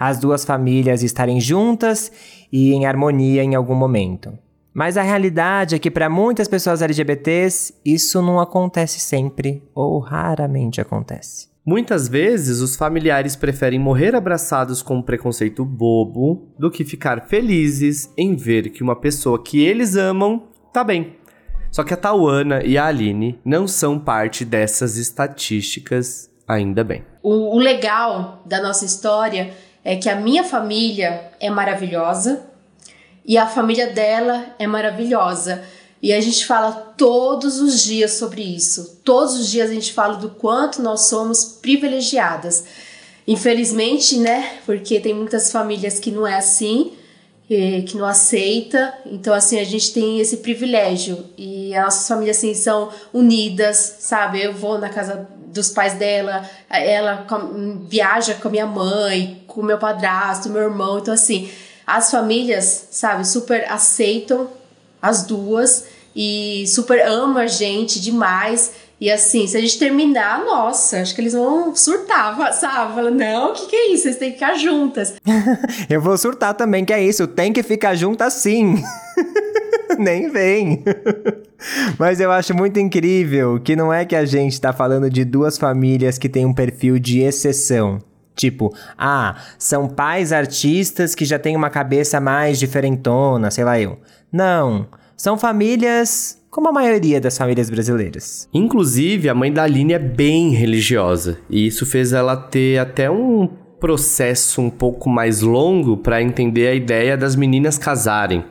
as 0.00 0.18
duas 0.18 0.46
famílias 0.46 1.02
estarem 1.02 1.38
juntas 1.38 2.10
e 2.50 2.72
em 2.72 2.86
harmonia 2.86 3.44
em 3.44 3.54
algum 3.54 3.74
momento. 3.74 4.32
Mas 4.72 4.96
a 4.96 5.02
realidade 5.02 5.74
é 5.74 5.78
que 5.78 5.90
para 5.90 6.08
muitas 6.08 6.48
pessoas 6.48 6.80
LGBTs 6.80 7.74
isso 7.84 8.22
não 8.22 8.40
acontece 8.40 8.98
sempre 8.98 9.62
ou 9.74 9.98
raramente 9.98 10.80
acontece. 10.80 11.50
Muitas 11.66 12.08
vezes 12.08 12.60
os 12.60 12.76
familiares 12.76 13.36
preferem 13.36 13.78
morrer 13.78 14.16
abraçados 14.16 14.80
com 14.80 14.96
um 14.96 15.02
preconceito 15.02 15.66
bobo 15.66 16.48
do 16.58 16.70
que 16.70 16.82
ficar 16.82 17.26
felizes 17.26 18.10
em 18.16 18.34
ver 18.34 18.70
que 18.70 18.82
uma 18.82 18.96
pessoa 18.96 19.42
que 19.42 19.62
eles 19.62 19.96
amam 19.96 20.44
tá 20.72 20.82
bem. 20.82 21.16
Só 21.70 21.84
que 21.84 21.92
a 21.92 21.96
Tawana 21.96 22.62
e 22.64 22.78
a 22.78 22.86
Aline 22.86 23.38
não 23.44 23.68
são 23.68 23.98
parte 23.98 24.44
dessas 24.46 24.96
estatísticas, 24.96 26.30
ainda 26.48 26.82
bem. 26.82 27.04
O, 27.22 27.56
o 27.56 27.58
legal 27.58 28.42
da 28.46 28.62
nossa 28.62 28.86
história 28.86 29.52
é 29.84 29.96
que 29.96 30.08
a 30.08 30.16
minha 30.16 30.44
família 30.44 31.32
é 31.40 31.50
maravilhosa 31.50 32.46
e 33.24 33.38
a 33.38 33.46
família 33.46 33.88
dela 33.88 34.54
é 34.58 34.66
maravilhosa. 34.66 35.62
E 36.02 36.12
a 36.12 36.20
gente 36.20 36.46
fala 36.46 36.72
todos 36.96 37.60
os 37.60 37.82
dias 37.82 38.12
sobre 38.12 38.42
isso. 38.42 39.00
Todos 39.04 39.38
os 39.38 39.50
dias 39.50 39.70
a 39.70 39.74
gente 39.74 39.92
fala 39.92 40.16
do 40.16 40.30
quanto 40.30 40.80
nós 40.80 41.02
somos 41.02 41.44
privilegiadas. 41.44 42.64
Infelizmente, 43.26 44.18
né? 44.18 44.58
Porque 44.64 44.98
tem 44.98 45.12
muitas 45.12 45.52
famílias 45.52 45.98
que 45.98 46.10
não 46.10 46.26
é 46.26 46.36
assim, 46.36 46.92
que 47.46 47.96
não 47.96 48.06
aceita. 48.06 48.94
Então, 49.04 49.34
assim, 49.34 49.60
a 49.60 49.64
gente 49.64 49.92
tem 49.92 50.20
esse 50.20 50.38
privilégio. 50.38 51.26
E 51.36 51.74
as 51.74 51.84
nossas 51.84 52.08
famílias, 52.08 52.38
assim, 52.38 52.54
são 52.54 52.90
unidas, 53.12 53.96
sabe? 54.00 54.42
Eu 54.42 54.54
vou 54.54 54.78
na 54.78 54.88
casa 54.88 55.28
dos 55.52 55.70
pais 55.70 55.94
dela, 55.94 56.48
ela 56.68 57.26
viaja 57.88 58.34
com 58.34 58.48
a 58.48 58.50
minha 58.50 58.66
mãe, 58.66 59.42
com 59.46 59.62
meu 59.62 59.78
padrasto, 59.78 60.48
meu 60.48 60.62
irmão. 60.62 60.98
Então, 60.98 61.14
assim, 61.14 61.50
as 61.86 62.10
famílias, 62.10 62.88
sabe, 62.90 63.26
super 63.26 63.70
aceitam 63.70 64.48
as 65.02 65.24
duas 65.24 65.86
e 66.14 66.64
super 66.66 67.06
amam 67.06 67.38
a 67.38 67.46
gente 67.46 68.00
demais. 68.00 68.72
E 69.00 69.10
assim, 69.10 69.46
se 69.46 69.56
a 69.56 69.60
gente 69.60 69.78
terminar, 69.78 70.44
nossa, 70.44 71.00
acho 71.00 71.14
que 71.14 71.20
eles 71.22 71.32
vão 71.32 71.74
surtar, 71.74 72.36
sabe? 72.52 73.10
Não, 73.10 73.50
o 73.50 73.54
que, 73.54 73.66
que 73.66 73.76
é 73.76 73.92
isso? 73.92 74.02
Vocês 74.04 74.18
têm 74.18 74.32
que 74.32 74.38
ficar 74.38 74.54
juntas. 74.54 75.14
Eu 75.88 76.00
vou 76.00 76.16
surtar 76.18 76.54
também, 76.54 76.84
que 76.84 76.92
é 76.92 77.02
isso, 77.02 77.26
tem 77.26 77.52
que 77.52 77.62
ficar 77.62 77.94
juntas 77.94 78.34
sim. 78.34 78.74
Nem 80.00 80.30
vem. 80.30 80.82
Mas 81.98 82.20
eu 82.20 82.32
acho 82.32 82.54
muito 82.54 82.80
incrível 82.80 83.60
que 83.60 83.76
não 83.76 83.92
é 83.92 84.06
que 84.06 84.16
a 84.16 84.24
gente 84.24 84.58
tá 84.58 84.72
falando 84.72 85.10
de 85.10 85.26
duas 85.26 85.58
famílias 85.58 86.16
que 86.16 86.26
têm 86.26 86.46
um 86.46 86.54
perfil 86.54 86.98
de 86.98 87.20
exceção. 87.20 87.98
Tipo, 88.34 88.74
ah, 88.96 89.36
são 89.58 89.86
pais 89.86 90.32
artistas 90.32 91.14
que 91.14 91.26
já 91.26 91.38
têm 91.38 91.54
uma 91.54 91.68
cabeça 91.68 92.18
mais 92.18 92.58
diferentona, 92.58 93.50
sei 93.50 93.62
lá 93.62 93.78
eu. 93.78 93.98
Não, 94.32 94.86
são 95.14 95.36
famílias 95.36 96.40
como 96.50 96.68
a 96.68 96.72
maioria 96.72 97.20
das 97.20 97.36
famílias 97.36 97.68
brasileiras. 97.68 98.48
Inclusive, 98.54 99.28
a 99.28 99.34
mãe 99.34 99.52
da 99.52 99.64
Aline 99.64 99.92
é 99.92 99.98
bem 99.98 100.50
religiosa, 100.50 101.38
e 101.50 101.66
isso 101.66 101.84
fez 101.84 102.14
ela 102.14 102.34
ter 102.34 102.78
até 102.78 103.10
um 103.10 103.46
processo 103.78 104.60
um 104.60 104.70
pouco 104.70 105.08
mais 105.08 105.42
longo 105.42 105.96
para 105.96 106.22
entender 106.22 106.68
a 106.68 106.74
ideia 106.74 107.16
das 107.16 107.36
meninas 107.36 107.76
casarem. 107.78 108.44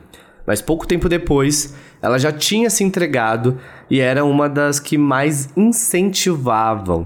Mas 0.50 0.64
pouco 0.64 0.88
tempo 0.88 1.08
depois, 1.08 1.76
ela 2.02 2.18
já 2.18 2.32
tinha 2.32 2.72
se 2.72 2.84
entregado 2.84 3.62
e 3.88 4.00
era 4.00 4.26
uma 4.26 4.50
das 4.50 4.80
que 4.80 4.98
mais 4.98 5.50
incentivavam. 5.56 7.06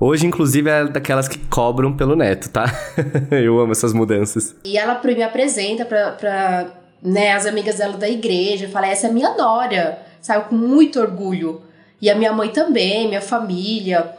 Hoje, 0.00 0.26
inclusive, 0.26 0.70
é 0.70 0.86
daquelas 0.86 1.28
que 1.28 1.36
cobram 1.36 1.94
pelo 1.94 2.16
neto, 2.16 2.48
tá? 2.48 2.64
Eu 3.30 3.60
amo 3.60 3.72
essas 3.72 3.92
mudanças. 3.92 4.56
E 4.64 4.78
ela 4.78 4.98
me 5.04 5.22
apresenta 5.22 5.84
pra, 5.84 6.12
pra 6.12 6.66
né, 7.02 7.32
as 7.32 7.44
amigas 7.44 7.76
dela 7.76 7.98
da 7.98 8.08
igreja, 8.08 8.70
fala, 8.70 8.86
essa 8.86 9.08
é 9.08 9.12
minha 9.12 9.36
nora, 9.36 9.98
sabe, 10.22 10.48
com 10.48 10.54
muito 10.54 10.98
orgulho. 10.98 11.60
E 12.00 12.08
a 12.08 12.14
minha 12.14 12.32
mãe 12.32 12.48
também, 12.48 13.06
minha 13.06 13.20
família. 13.20 14.14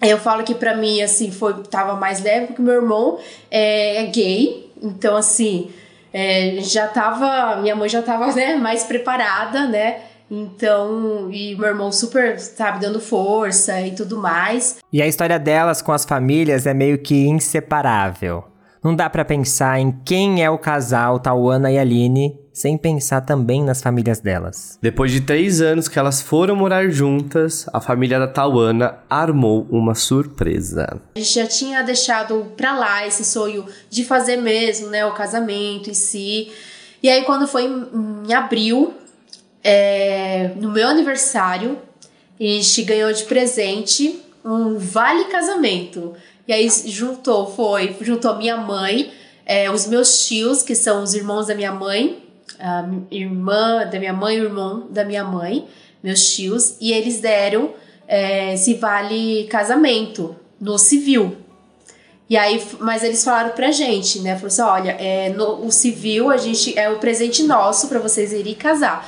Eu 0.00 0.18
falo 0.18 0.44
que 0.44 0.54
para 0.54 0.76
mim, 0.76 1.02
assim, 1.02 1.32
foi, 1.32 1.64
tava 1.64 1.96
mais 1.96 2.22
leve, 2.22 2.46
porque 2.46 2.62
meu 2.62 2.74
irmão 2.74 3.18
é, 3.50 4.04
é 4.04 4.06
gay, 4.06 4.70
então, 4.80 5.16
assim, 5.16 5.68
é, 6.14 6.58
já 6.60 6.86
tava, 6.86 7.60
minha 7.60 7.74
mãe 7.74 7.88
já 7.88 8.00
tava, 8.00 8.32
né, 8.32 8.54
mais 8.54 8.84
preparada, 8.84 9.66
né, 9.66 10.00
então, 10.30 11.28
e 11.30 11.54
meu 11.56 11.68
irmão 11.68 11.92
super, 11.92 12.38
sabe, 12.38 12.80
dando 12.80 13.00
força 13.00 13.80
e 13.80 13.92
tudo 13.94 14.16
mais. 14.16 14.78
E 14.92 15.02
a 15.02 15.06
história 15.06 15.38
delas 15.38 15.82
com 15.82 15.92
as 15.92 16.04
famílias 16.04 16.66
é 16.66 16.72
meio 16.72 16.98
que 16.98 17.26
inseparável. 17.26 18.44
Não 18.84 18.94
dá 18.94 19.08
para 19.08 19.24
pensar 19.24 19.80
em 19.80 19.90
quem 20.04 20.44
é 20.44 20.50
o 20.50 20.58
casal 20.58 21.18
Tauana 21.18 21.72
e 21.72 21.78
Aline 21.78 22.38
sem 22.52 22.76
pensar 22.76 23.22
também 23.22 23.64
nas 23.64 23.80
famílias 23.80 24.20
delas. 24.20 24.78
Depois 24.82 25.10
de 25.10 25.22
três 25.22 25.62
anos 25.62 25.88
que 25.88 25.98
elas 25.98 26.20
foram 26.20 26.54
morar 26.54 26.90
juntas, 26.90 27.66
a 27.72 27.80
família 27.80 28.18
da 28.18 28.28
Tauana 28.28 28.98
armou 29.08 29.66
uma 29.70 29.94
surpresa. 29.94 31.00
A 31.16 31.18
gente 31.18 31.32
já 31.34 31.46
tinha 31.46 31.82
deixado 31.82 32.52
pra 32.58 32.78
lá 32.78 33.06
esse 33.06 33.24
sonho 33.24 33.64
de 33.88 34.04
fazer 34.04 34.36
mesmo, 34.36 34.88
né, 34.88 35.06
o 35.06 35.14
casamento 35.14 35.88
em 35.88 35.94
si. 35.94 36.52
E 37.02 37.08
aí, 37.08 37.24
quando 37.24 37.48
foi 37.48 37.64
em, 37.64 38.28
em 38.28 38.34
abril, 38.34 38.92
é, 39.62 40.52
no 40.56 40.70
meu 40.70 40.88
aniversário, 40.88 41.78
a 42.38 42.42
gente 42.42 42.82
ganhou 42.82 43.10
de 43.14 43.24
presente 43.24 44.20
um 44.44 44.76
vale 44.76 45.24
casamento. 45.24 46.14
E 46.46 46.52
aí 46.52 46.68
juntou, 46.68 47.46
foi, 47.46 47.96
juntou 48.00 48.36
minha 48.36 48.56
mãe, 48.56 49.12
é, 49.46 49.70
os 49.70 49.86
meus 49.86 50.26
tios, 50.26 50.62
que 50.62 50.74
são 50.74 51.02
os 51.02 51.14
irmãos 51.14 51.46
da 51.46 51.54
minha 51.54 51.72
mãe, 51.72 52.22
a 52.58 52.88
irmã 53.10 53.86
da 53.90 53.98
minha 53.98 54.12
mãe 54.12 54.40
o 54.40 54.44
irmão 54.44 54.86
da 54.90 55.04
minha 55.04 55.24
mãe, 55.24 55.66
meus 56.02 56.34
tios, 56.34 56.76
e 56.80 56.92
eles 56.92 57.20
deram 57.20 57.72
é, 58.06 58.54
esse 58.54 58.74
vale 58.74 59.44
casamento 59.44 60.36
no 60.60 60.78
civil. 60.78 61.36
E 62.28 62.36
aí, 62.36 62.62
mas 62.80 63.02
eles 63.02 63.22
falaram 63.22 63.50
pra 63.50 63.70
gente, 63.70 64.20
né? 64.20 64.30
Falaram 64.30 64.46
assim: 64.46 64.62
olha, 64.62 64.90
é, 64.98 65.28
no, 65.30 65.66
o 65.66 65.70
civil 65.70 66.30
a 66.30 66.36
gente 66.36 66.78
é 66.78 66.88
o 66.88 66.98
presente 66.98 67.42
nosso 67.42 67.88
para 67.88 67.98
vocês 67.98 68.32
irem 68.32 68.54
casar. 68.54 69.06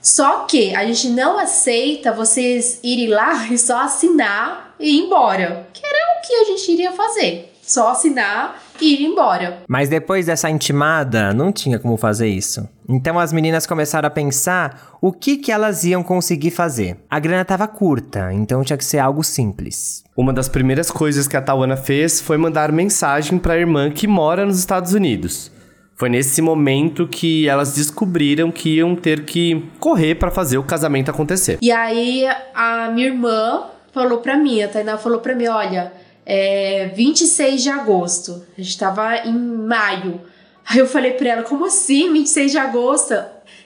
Só 0.00 0.44
que 0.44 0.74
a 0.74 0.84
gente 0.86 1.08
não 1.08 1.38
aceita 1.38 2.12
vocês 2.12 2.80
irem 2.82 3.08
lá 3.08 3.46
e 3.52 3.58
só 3.58 3.80
assinar 3.80 4.74
e 4.80 4.96
ir 4.96 5.04
embora. 5.04 5.68
Que 5.72 5.84
era 5.84 5.97
que 6.28 6.34
a 6.34 6.44
gente 6.44 6.70
iria 6.70 6.92
fazer. 6.92 7.54
Só 7.62 7.90
assinar 7.90 8.62
e 8.80 8.94
ir 8.94 9.02
embora. 9.04 9.62
Mas 9.66 9.88
depois 9.88 10.26
dessa 10.26 10.48
intimada, 10.48 11.34
não 11.34 11.50
tinha 11.52 11.78
como 11.78 11.96
fazer 11.96 12.28
isso. 12.28 12.68
Então 12.88 13.18
as 13.18 13.32
meninas 13.32 13.66
começaram 13.66 14.06
a 14.06 14.10
pensar 14.10 14.96
o 15.00 15.12
que, 15.12 15.36
que 15.36 15.52
elas 15.52 15.84
iam 15.84 16.02
conseguir 16.02 16.50
fazer. 16.50 16.96
A 17.10 17.18
grana 17.18 17.42
estava 17.42 17.66
curta, 17.66 18.32
então 18.32 18.62
tinha 18.62 18.76
que 18.76 18.84
ser 18.84 18.98
algo 18.98 19.22
simples. 19.22 20.04
Uma 20.16 20.32
das 20.32 20.48
primeiras 20.48 20.90
coisas 20.90 21.28
que 21.28 21.36
a 21.36 21.42
Tawana 21.42 21.76
fez 21.76 22.20
foi 22.20 22.36
mandar 22.38 22.72
mensagem 22.72 23.38
para 23.38 23.54
a 23.54 23.58
irmã 23.58 23.90
que 23.90 24.06
mora 24.06 24.46
nos 24.46 24.58
Estados 24.58 24.94
Unidos. 24.94 25.50
Foi 25.94 26.08
nesse 26.08 26.40
momento 26.40 27.08
que 27.08 27.48
elas 27.48 27.74
descobriram 27.74 28.52
que 28.52 28.76
iam 28.76 28.94
ter 28.94 29.24
que 29.24 29.68
correr 29.80 30.14
para 30.14 30.30
fazer 30.30 30.56
o 30.56 30.62
casamento 30.62 31.10
acontecer. 31.10 31.58
E 31.60 31.72
aí 31.72 32.24
a 32.54 32.88
minha 32.88 33.08
irmã 33.08 33.64
falou 33.92 34.18
para 34.18 34.36
mim, 34.36 34.62
a 34.62 34.68
Tainá 34.68 34.96
falou 34.96 35.18
para 35.18 35.34
mim, 35.34 35.48
olha, 35.48 35.92
é 36.30 36.92
26 36.94 37.62
de 37.62 37.70
agosto. 37.70 38.44
A 38.56 38.60
gente 38.60 38.78
tava 38.78 39.16
em 39.24 39.32
maio. 39.32 40.20
Aí 40.68 40.78
eu 40.78 40.86
falei 40.86 41.12
para 41.12 41.30
ela, 41.30 41.42
como 41.42 41.64
assim 41.64 42.12
26 42.12 42.52
de 42.52 42.58
agosto? 42.58 43.14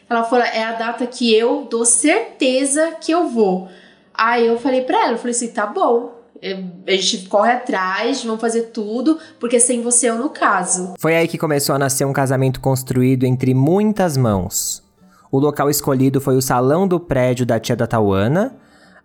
Ela 0.09 0.23
falou, 0.23 0.45
é 0.45 0.62
a 0.62 0.73
data 0.73 1.04
que 1.04 1.35
eu 1.35 1.66
dou 1.69 1.85
certeza 1.85 2.92
que 3.00 3.11
eu 3.11 3.28
vou. 3.28 3.69
Aí 4.14 4.47
eu 4.47 4.61
falei 4.61 4.83
para 4.83 5.07
ela, 5.07 5.12
eu 5.14 5.19
falei 5.19 5.33
assim, 5.33 5.49
tá 5.49 5.66
bom, 5.66 6.12
é, 6.40 6.62
a 6.87 6.90
gente 6.92 7.28
corre 7.28 7.50
atrás, 7.50 8.23
vamos 8.23 8.40
fazer 8.40 8.64
tudo, 8.66 9.19
porque 9.40 9.59
sem 9.59 9.83
você 9.83 10.11
eu 10.11 10.16
no 10.16 10.31
caso. 10.31 10.95
Foi 10.99 11.16
aí 11.16 11.26
que 11.26 11.38
começou 11.38 11.75
a 11.75 11.78
nascer 11.78 12.04
um 12.04 12.12
casamento 12.12 12.61
construído 12.61 13.25
entre 13.25 13.54
muitas 13.54 14.16
mãos. 14.16 14.85
O 15.33 15.40
local 15.40 15.69
escolhido 15.69 16.21
foi 16.21 16.37
o 16.37 16.42
salão 16.42 16.87
do 16.87 17.00
prédio 17.00 17.45
da 17.45 17.59
tia 17.59 17.75
da 17.75 17.87
Tauana, 17.88 18.54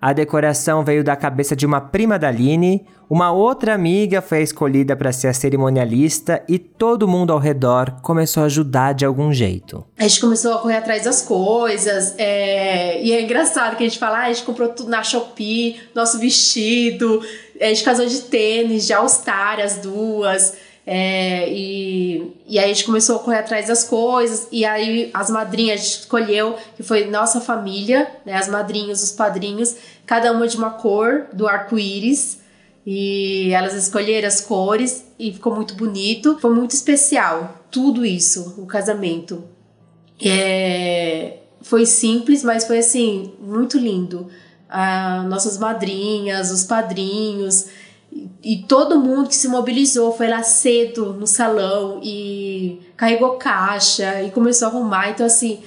a 0.02 0.14
decoração 0.14 0.84
veio 0.84 1.04
da 1.04 1.16
cabeça 1.16 1.56
de 1.56 1.66
uma 1.66 1.82
prima 1.82 2.20
da 2.20 2.28
Aline, 2.28 2.86
uma 3.10 3.32
outra 3.32 3.74
amiga 3.74 4.22
foi 4.22 4.44
escolhida 4.44 4.96
para 4.96 5.12
ser 5.14 5.30
a 5.30 5.34
cerimonialista 5.34 6.44
e 6.48 6.60
todo 6.60 7.08
mundo 7.08 7.32
ao 7.32 7.40
redor 7.40 8.02
começou 8.02 8.44
a 8.44 8.48
ajudar 8.48 8.94
de 8.94 9.06
algum 9.06 9.32
jeito. 9.32 9.84
A 9.98 10.04
gente 10.04 10.20
começou 10.20 10.54
a 10.54 10.58
correr 10.60 10.78
atrás 10.78 11.06
das 11.06 11.22
coisas, 11.22 12.14
é... 12.18 13.02
e 13.02 13.14
é 13.14 13.22
engraçado 13.22 13.78
que 13.78 13.84
a 13.84 13.88
gente 13.88 13.98
fala, 13.98 14.20
ah, 14.20 14.26
a 14.26 14.34
gente 14.34 14.44
comprou 14.44 14.70
tudo 14.70 14.90
na 14.90 15.02
Shopee, 15.04 15.80
nosso 15.96 16.20
vestido, 16.20 17.22
a 17.60 17.66
gente 17.66 17.84
casou 17.84 18.06
de 18.06 18.22
tênis, 18.24 18.86
de 18.86 18.94
All-Star, 18.94 19.60
as 19.60 19.78
duas. 19.78 20.67
É, 20.90 21.52
e, 21.52 22.34
e 22.48 22.58
aí 22.58 22.72
a 22.72 22.74
gente 22.74 22.86
começou 22.86 23.18
a 23.18 23.20
correr 23.20 23.40
atrás 23.40 23.68
das 23.68 23.84
coisas, 23.84 24.48
e 24.54 24.64
aí 24.64 25.12
as 25.14 25.30
madrinhas 25.30 25.82
a 25.82 25.84
gente 25.84 26.00
escolheu, 26.00 26.56
que 26.78 26.82
foi 26.82 27.08
nossa 27.08 27.42
família, 27.42 28.10
né, 28.26 28.36
as 28.36 28.48
madrinhas, 28.48 29.04
os 29.04 29.12
padrinhos, 29.12 29.76
cada 30.06 30.32
uma 30.32 30.48
de 30.48 30.56
uma 30.56 30.70
cor 30.70 31.26
do 31.34 31.46
arco-íris, 31.46 32.40
e 32.86 33.52
elas 33.52 33.74
escolheram 33.74 34.30
as 34.30 34.40
cores 34.40 35.04
e 35.20 35.34
ficou 35.34 35.54
muito 35.54 35.76
bonito, 35.76 36.38
foi 36.40 36.56
muito 36.56 36.72
especial, 36.72 37.66
tudo 37.70 38.06
isso, 38.06 38.56
o 38.58 38.66
casamento. 38.66 39.44
É, 40.24 41.40
foi 41.64 41.86
simples, 41.86 42.46
mas 42.46 42.66
foi 42.66 42.78
assim, 42.78 43.34
muito 43.42 43.78
lindo. 43.78 44.30
Ah, 44.70 45.26
nossas 45.28 45.58
madrinhas, 45.58 46.50
os 46.50 46.64
padrinhos, 46.64 47.66
e 48.44 48.64
todo 48.68 49.00
mundo 49.00 49.28
que 49.28 49.36
se 49.36 49.48
mobilizou 49.48 50.12
foi 50.16 50.28
lá 50.28 50.44
cedo 50.44 51.14
no 51.14 51.28
salão 51.28 52.00
e 52.04 52.80
carregou 52.96 53.32
caixa 53.32 54.22
e 54.24 54.32
começou 54.32 54.68
a 54.68 54.72
arrumar. 54.72 55.10
Então, 55.10 55.26
assim, 55.26 55.60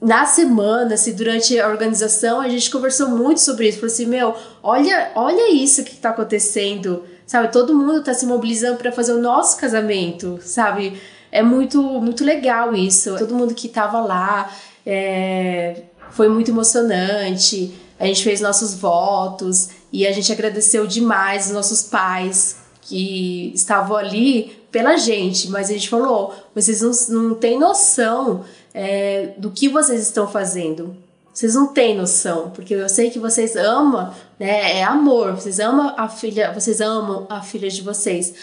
na 0.00 0.24
semana, 0.24 0.94
assim, 0.94 1.14
durante 1.14 1.58
a 1.58 1.68
organização, 1.68 2.40
a 2.40 2.48
gente 2.48 2.70
conversou 2.70 3.08
muito 3.08 3.40
sobre 3.40 3.68
isso. 3.68 3.78
Falou 3.78 3.92
assim: 3.92 4.06
meu, 4.06 4.34
olha, 4.62 5.12
olha 5.14 5.52
isso 5.52 5.84
que 5.84 5.92
está 5.92 6.10
acontecendo, 6.10 7.04
sabe? 7.26 7.52
Todo 7.52 7.76
mundo 7.76 8.00
está 8.00 8.14
se 8.14 8.26
mobilizando 8.26 8.78
para 8.78 8.90
fazer 8.90 9.12
o 9.12 9.20
nosso 9.20 9.58
casamento, 9.58 10.38
sabe? 10.42 11.00
É 11.30 11.42
muito, 11.42 11.82
muito 11.82 12.24
legal 12.24 12.74
isso. 12.74 13.16
Todo 13.18 13.34
mundo 13.34 13.54
que 13.54 13.66
estava 13.66 14.00
lá 14.00 14.50
é, 14.84 15.82
foi 16.10 16.28
muito 16.28 16.50
emocionante. 16.50 17.74
A 17.98 18.06
gente 18.06 18.24
fez 18.24 18.40
nossos 18.40 18.74
votos. 18.74 19.68
E 19.92 20.06
a 20.06 20.12
gente 20.12 20.32
agradeceu 20.32 20.86
demais 20.86 21.46
os 21.46 21.52
nossos 21.52 21.82
pais 21.82 22.56
que 22.82 23.52
estavam 23.54 23.96
ali 23.96 24.56
pela 24.70 24.96
gente, 24.96 25.50
mas 25.50 25.70
a 25.70 25.72
gente 25.72 25.88
falou: 25.88 26.34
vocês 26.54 26.80
não, 26.80 26.92
não 27.08 27.34
têm 27.34 27.58
noção 27.58 28.44
é, 28.72 29.32
do 29.36 29.50
que 29.50 29.68
vocês 29.68 30.00
estão 30.02 30.28
fazendo. 30.28 30.96
Vocês 31.32 31.54
não 31.54 31.68
têm 31.68 31.96
noção, 31.96 32.50
porque 32.50 32.74
eu 32.74 32.88
sei 32.88 33.08
que 33.08 33.18
vocês 33.18 33.54
amam, 33.56 34.12
né? 34.38 34.78
É 34.78 34.82
amor, 34.82 35.32
vocês 35.32 35.60
amam 35.60 35.94
a 35.96 36.08
filha, 36.08 36.52
vocês 36.52 36.80
amam 36.80 37.26
a 37.30 37.40
filha 37.40 37.70
de 37.70 37.82
vocês. 37.82 38.34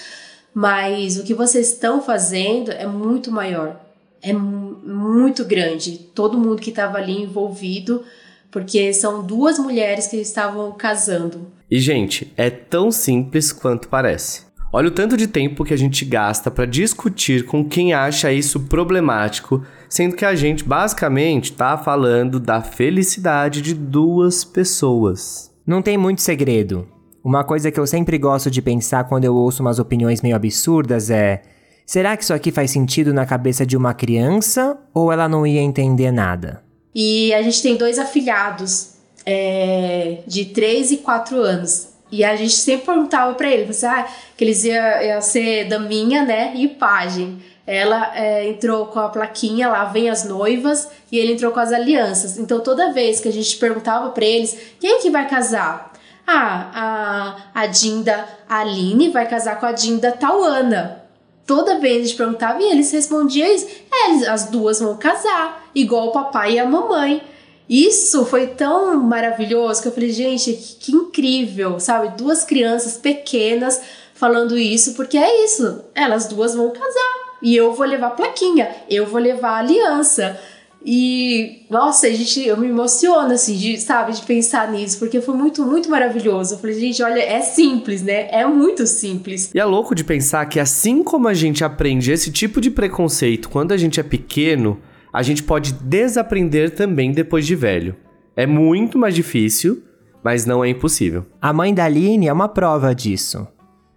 Mas 0.53 1.17
o 1.17 1.23
que 1.23 1.33
vocês 1.33 1.73
estão 1.73 2.01
fazendo 2.01 2.71
é 2.71 2.87
muito 2.87 3.31
maior, 3.31 3.79
é 4.21 4.33
muito 4.33 5.45
grande. 5.45 5.97
Todo 6.15 6.37
mundo 6.37 6.61
que 6.61 6.69
estava 6.69 6.97
ali 6.97 7.21
envolvido 7.21 8.03
porque 8.51 8.93
são 8.93 9.23
duas 9.23 9.59
mulheres 9.59 10.07
que 10.07 10.17
estavam 10.17 10.71
casando. 10.71 11.47
E, 11.69 11.79
gente, 11.79 12.33
é 12.37 12.49
tão 12.49 12.91
simples 12.91 13.51
quanto 13.51 13.89
parece. 13.89 14.47
Olha 14.71 14.89
o 14.89 14.91
tanto 14.91 15.15
de 15.15 15.27
tempo 15.27 15.63
que 15.63 15.73
a 15.73 15.77
gente 15.77 16.03
gasta 16.03 16.51
para 16.51 16.65
discutir 16.65 17.45
com 17.45 17.63
quem 17.63 17.93
acha 17.93 18.31
isso 18.33 18.59
problemático, 18.61 19.63
sendo 19.89 20.15
que 20.15 20.25
a 20.25 20.35
gente 20.35 20.63
basicamente 20.63 21.51
está 21.51 21.77
falando 21.77 22.39
da 22.39 22.61
felicidade 22.61 23.61
de 23.61 23.73
duas 23.73 24.43
pessoas. 24.43 25.51
Não 25.65 25.81
tem 25.81 25.97
muito 25.97 26.21
segredo. 26.21 26.87
Uma 27.23 27.43
coisa 27.43 27.71
que 27.71 27.79
eu 27.79 27.87
sempre 27.87 28.17
gosto 28.17 28.51
de 28.51 28.61
pensar 28.61 29.05
quando 29.05 29.25
eu 29.25 29.35
ouço 29.35 29.61
umas 29.61 29.79
opiniões 29.79 30.21
meio 30.21 30.35
absurdas 30.35 31.09
é: 31.09 31.41
será 31.85 32.15
que 32.15 32.23
isso 32.23 32.33
aqui 32.33 32.51
faz 32.51 32.71
sentido 32.71 33.13
na 33.13 33.25
cabeça 33.25 33.65
de 33.65 33.75
uma 33.75 33.93
criança 33.93 34.77
ou 34.93 35.11
ela 35.11 35.27
não 35.27 35.47
ia 35.47 35.61
entender 35.61 36.11
nada? 36.11 36.66
E 36.99 37.31
a 37.35 37.43
gente 37.43 37.61
tem 37.61 37.75
dois 37.75 37.99
afilhados 37.99 38.93
é, 39.23 40.17
de 40.25 40.45
3 40.45 40.93
e 40.93 40.97
4 40.97 41.39
anos. 41.39 41.89
E 42.11 42.23
a 42.23 42.35
gente 42.35 42.55
sempre 42.55 42.87
perguntava 42.87 43.35
para 43.35 43.47
ele, 43.51 43.71
você, 43.71 43.85
ah, 43.85 44.07
que 44.35 44.43
eles 44.43 44.63
iam, 44.63 45.01
iam 45.03 45.21
ser 45.21 45.67
daminha, 45.67 46.25
né, 46.25 46.53
e 46.55 46.67
pajem. 46.67 47.39
Ela 47.67 48.17
é, 48.17 48.49
entrou 48.49 48.87
com 48.87 48.97
a 48.97 49.09
plaquinha, 49.09 49.67
lá 49.67 49.85
vem 49.85 50.09
as 50.09 50.23
noivas, 50.23 50.89
e 51.11 51.19
ele 51.19 51.33
entrou 51.33 51.51
com 51.51 51.59
as 51.59 51.71
alianças. 51.71 52.39
Então 52.39 52.61
toda 52.61 52.91
vez 52.91 53.19
que 53.19 53.27
a 53.27 53.33
gente 53.33 53.57
perguntava 53.57 54.09
para 54.09 54.25
eles, 54.25 54.57
quem 54.79 54.93
é 54.93 54.99
que 54.99 55.11
vai 55.11 55.27
casar? 55.27 55.93
Ah, 56.25 57.37
a, 57.53 57.61
a 57.61 57.67
Dinda 57.67 58.27
Aline 58.49 59.09
vai 59.09 59.29
casar 59.29 59.59
com 59.59 59.67
a 59.67 59.71
Dinda 59.71 60.13
Tauana. 60.13 61.03
Toda 61.45 61.79
vez 61.79 61.97
a 61.97 62.07
gente 62.07 62.17
perguntava 62.17 62.61
e 62.61 62.71
eles 62.71 62.91
respondiam 62.91 63.47
isso. 63.47 63.67
É, 63.89 64.27
as 64.27 64.47
duas 64.49 64.79
vão 64.79 64.97
casar, 64.97 65.66
igual 65.81 66.07
o 66.07 66.11
papai 66.11 66.53
e 66.53 66.59
a 66.59 66.65
mamãe. 66.65 67.21
Isso 67.69 68.25
foi 68.25 68.47
tão 68.47 68.97
maravilhoso 69.03 69.81
que 69.81 69.87
eu 69.89 69.91
falei, 69.91 70.11
gente, 70.11 70.53
que, 70.53 70.75
que 70.75 70.91
incrível, 70.91 71.79
sabe? 71.79 72.17
Duas 72.17 72.43
crianças 72.43 72.97
pequenas 72.97 73.81
falando 74.13 74.57
isso, 74.57 74.93
porque 74.93 75.17
é 75.17 75.43
isso. 75.43 75.83
Elas 75.93 76.27
duas 76.27 76.55
vão 76.55 76.71
casar. 76.71 77.27
E 77.41 77.55
eu 77.55 77.73
vou 77.73 77.85
levar 77.85 78.11
plaquinha, 78.11 78.69
eu 78.89 79.05
vou 79.05 79.19
levar 79.19 79.59
aliança. 79.59 80.39
E, 80.83 81.65
nossa, 81.69 82.07
a 82.07 82.09
gente, 82.09 82.41
eu 82.47 82.55
me 82.55 82.67
emociono, 82.67 83.33
assim, 83.33 83.55
de, 83.57 83.77
sabe, 83.77 84.13
de 84.13 84.21
pensar 84.21 84.71
nisso, 84.71 84.97
porque 84.97 85.19
foi 85.19 85.35
muito, 85.35 85.65
muito 85.65 85.89
maravilhoso. 85.89 86.55
Eu 86.55 86.59
falei, 86.59 86.79
gente, 86.79 87.03
olha, 87.03 87.19
é 87.19 87.41
simples, 87.41 88.01
né? 88.01 88.29
É 88.31 88.45
muito 88.45 88.87
simples. 88.87 89.51
E 89.53 89.59
é 89.59 89.65
louco 89.65 89.93
de 89.93 90.03
pensar 90.03 90.45
que 90.45 90.59
assim 90.59 91.03
como 91.03 91.27
a 91.27 91.33
gente 91.33 91.63
aprende 91.63 92.11
esse 92.11 92.31
tipo 92.31 92.61
de 92.61 92.71
preconceito 92.71 93.49
quando 93.49 93.73
a 93.73 93.77
gente 93.77 93.99
é 93.99 94.03
pequeno, 94.03 94.79
a 95.11 95.23
gente 95.23 95.43
pode 95.43 95.73
desaprender 95.73 96.75
também 96.75 97.11
depois 97.11 97.45
de 97.45 97.55
velho. 97.55 97.95
É 98.35 98.45
muito 98.45 98.97
mais 98.97 99.15
difícil, 99.15 99.83
mas 100.23 100.45
não 100.45 100.63
é 100.63 100.69
impossível. 100.69 101.25
A 101.41 101.51
mãe 101.51 101.73
da 101.73 101.85
Aline 101.85 102.27
é 102.27 102.33
uma 102.33 102.47
prova 102.49 102.93
disso. 102.93 103.47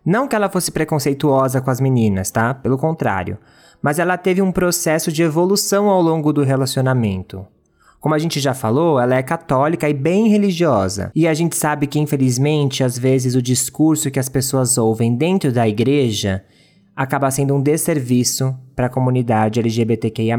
Não 0.05 0.26
que 0.26 0.35
ela 0.35 0.49
fosse 0.49 0.71
preconceituosa 0.71 1.61
com 1.61 1.71
as 1.71 1.81
meninas, 1.81 2.31
tá? 2.31 2.55
Pelo 2.55 2.79
contrário 2.79 3.38
mas 3.83 3.99
ela 3.99 4.17
teve 4.17 4.43
um 4.43 4.52
processo 4.52 5.11
de 5.11 5.23
evolução 5.23 5.88
ao 5.88 6.02
longo 6.02 6.33
do 6.33 6.43
relacionamento. 6.43 7.47
Como 7.99 8.14
a 8.14 8.19
gente 8.19 8.40
já 8.40 8.55
falou, 8.55 8.99
ela 8.99 9.17
é 9.17 9.23
católica 9.23 9.88
e 9.88 9.95
bem 9.95 10.29
religiosa. 10.29 11.11
E 11.14 11.29
a 11.29 11.35
gente 11.35 11.55
sabe 11.57 11.87
que, 11.87 11.99
infelizmente, 11.99 12.83
às 12.83 12.99
vezes 12.99 13.35
o 13.35 13.43
discurso 13.43 14.11
que 14.11 14.19
as 14.19 14.29
pessoas 14.29 14.79
ouvem 14.79 15.14
dentro 15.14 15.52
da 15.52 15.69
igreja 15.69 16.43
acaba 16.97 17.31
sendo 17.31 17.55
um 17.55 17.62
desserviço 17.62 18.55
para 18.75 18.87
a 18.87 18.90
comunidade 18.90 19.61
LGBTQIA. 19.61 20.38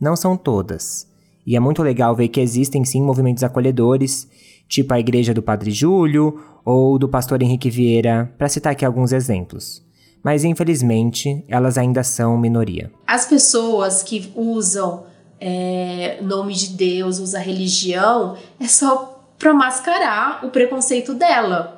Não 0.00 0.16
são 0.16 0.36
todas. 0.36 1.06
E 1.46 1.56
é 1.56 1.60
muito 1.60 1.82
legal 1.82 2.14
ver 2.14 2.28
que 2.28 2.40
existem 2.40 2.84
sim 2.84 3.02
movimentos 3.02 3.42
acolhedores, 3.42 4.28
tipo 4.68 4.92
a 4.92 5.00
Igreja 5.00 5.32
do 5.32 5.42
Padre 5.42 5.70
Júlio 5.70 6.40
ou 6.64 6.98
do 6.98 7.08
Pastor 7.08 7.42
Henrique 7.42 7.70
Vieira, 7.70 8.32
para 8.36 8.48
citar 8.48 8.72
aqui 8.72 8.84
alguns 8.84 9.12
exemplos 9.12 9.86
mas 10.22 10.44
infelizmente 10.44 11.44
elas 11.48 11.78
ainda 11.78 12.02
são 12.02 12.36
minoria. 12.36 12.90
As 13.06 13.24
pessoas 13.24 14.02
que 14.02 14.32
usam 14.34 15.04
é, 15.40 16.18
nome 16.22 16.54
de 16.54 16.70
Deus, 16.70 17.18
usam 17.18 17.40
religião, 17.40 18.36
é 18.60 18.66
só 18.66 19.24
para 19.38 19.54
mascarar 19.54 20.44
o 20.44 20.50
preconceito 20.50 21.14
dela. 21.14 21.77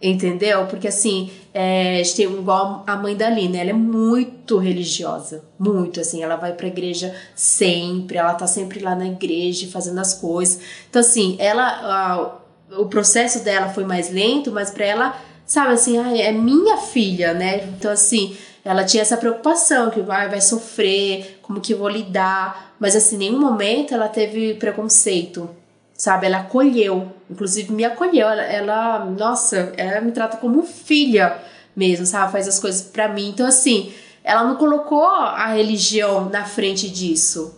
Entendeu? 0.00 0.66
Porque 0.66 0.86
assim, 0.86 1.30
é, 1.52 2.00
tem 2.14 2.26
igual 2.26 2.84
a 2.86 2.94
mãe 2.96 3.16
da 3.16 3.28
Lina, 3.28 3.58
ela 3.58 3.70
é 3.70 3.74
muito 3.74 4.56
religiosa. 4.58 5.42
Muito, 5.58 6.00
assim, 6.00 6.22
ela 6.22 6.36
vai 6.36 6.52
pra 6.52 6.68
igreja 6.68 7.14
sempre, 7.34 8.16
ela 8.16 8.34
tá 8.34 8.46
sempre 8.46 8.78
lá 8.78 8.94
na 8.94 9.06
igreja 9.06 9.66
fazendo 9.68 9.98
as 9.98 10.14
coisas. 10.14 10.60
Então, 10.88 11.00
assim, 11.00 11.36
ela. 11.38 11.64
A, 11.64 12.38
o 12.78 12.84
processo 12.84 13.42
dela 13.42 13.70
foi 13.70 13.84
mais 13.84 14.12
lento, 14.12 14.52
mas 14.52 14.70
para 14.70 14.84
ela 14.84 15.22
sabe 15.46 15.72
assim, 15.72 15.96
ah, 15.98 16.14
é 16.14 16.30
minha 16.30 16.76
filha, 16.76 17.32
né? 17.32 17.64
Então, 17.64 17.90
assim, 17.90 18.36
ela 18.62 18.84
tinha 18.84 19.02
essa 19.02 19.16
preocupação 19.16 19.90
que 19.90 20.00
vai, 20.02 20.28
vai 20.28 20.42
sofrer, 20.42 21.40
como 21.40 21.60
que 21.60 21.72
eu 21.72 21.78
vou 21.78 21.88
lidar, 21.88 22.74
mas 22.78 22.94
assim, 22.94 23.16
em 23.16 23.18
nenhum 23.20 23.40
momento 23.40 23.94
ela 23.94 24.08
teve 24.08 24.54
preconceito, 24.54 25.48
sabe? 25.94 26.26
Ela 26.26 26.40
acolheu, 26.40 27.10
inclusive 27.30 27.72
me 27.72 27.84
acolheu, 27.84 28.28
ela, 28.28 28.42
ela 28.42 29.04
nossa, 29.04 29.72
ela 29.76 30.00
me 30.00 30.12
trata 30.12 30.36
como 30.36 30.62
filha 30.62 31.38
mesmo, 31.74 32.04
sabe? 32.06 32.32
Faz 32.32 32.48
as 32.48 32.58
coisas 32.58 32.82
para 32.82 33.08
mim. 33.08 33.28
Então, 33.28 33.46
assim, 33.46 33.92
ela 34.24 34.44
não 34.44 34.56
colocou 34.56 35.06
a 35.06 35.46
religião 35.46 36.28
na 36.28 36.44
frente 36.44 36.90
disso. 36.90 37.56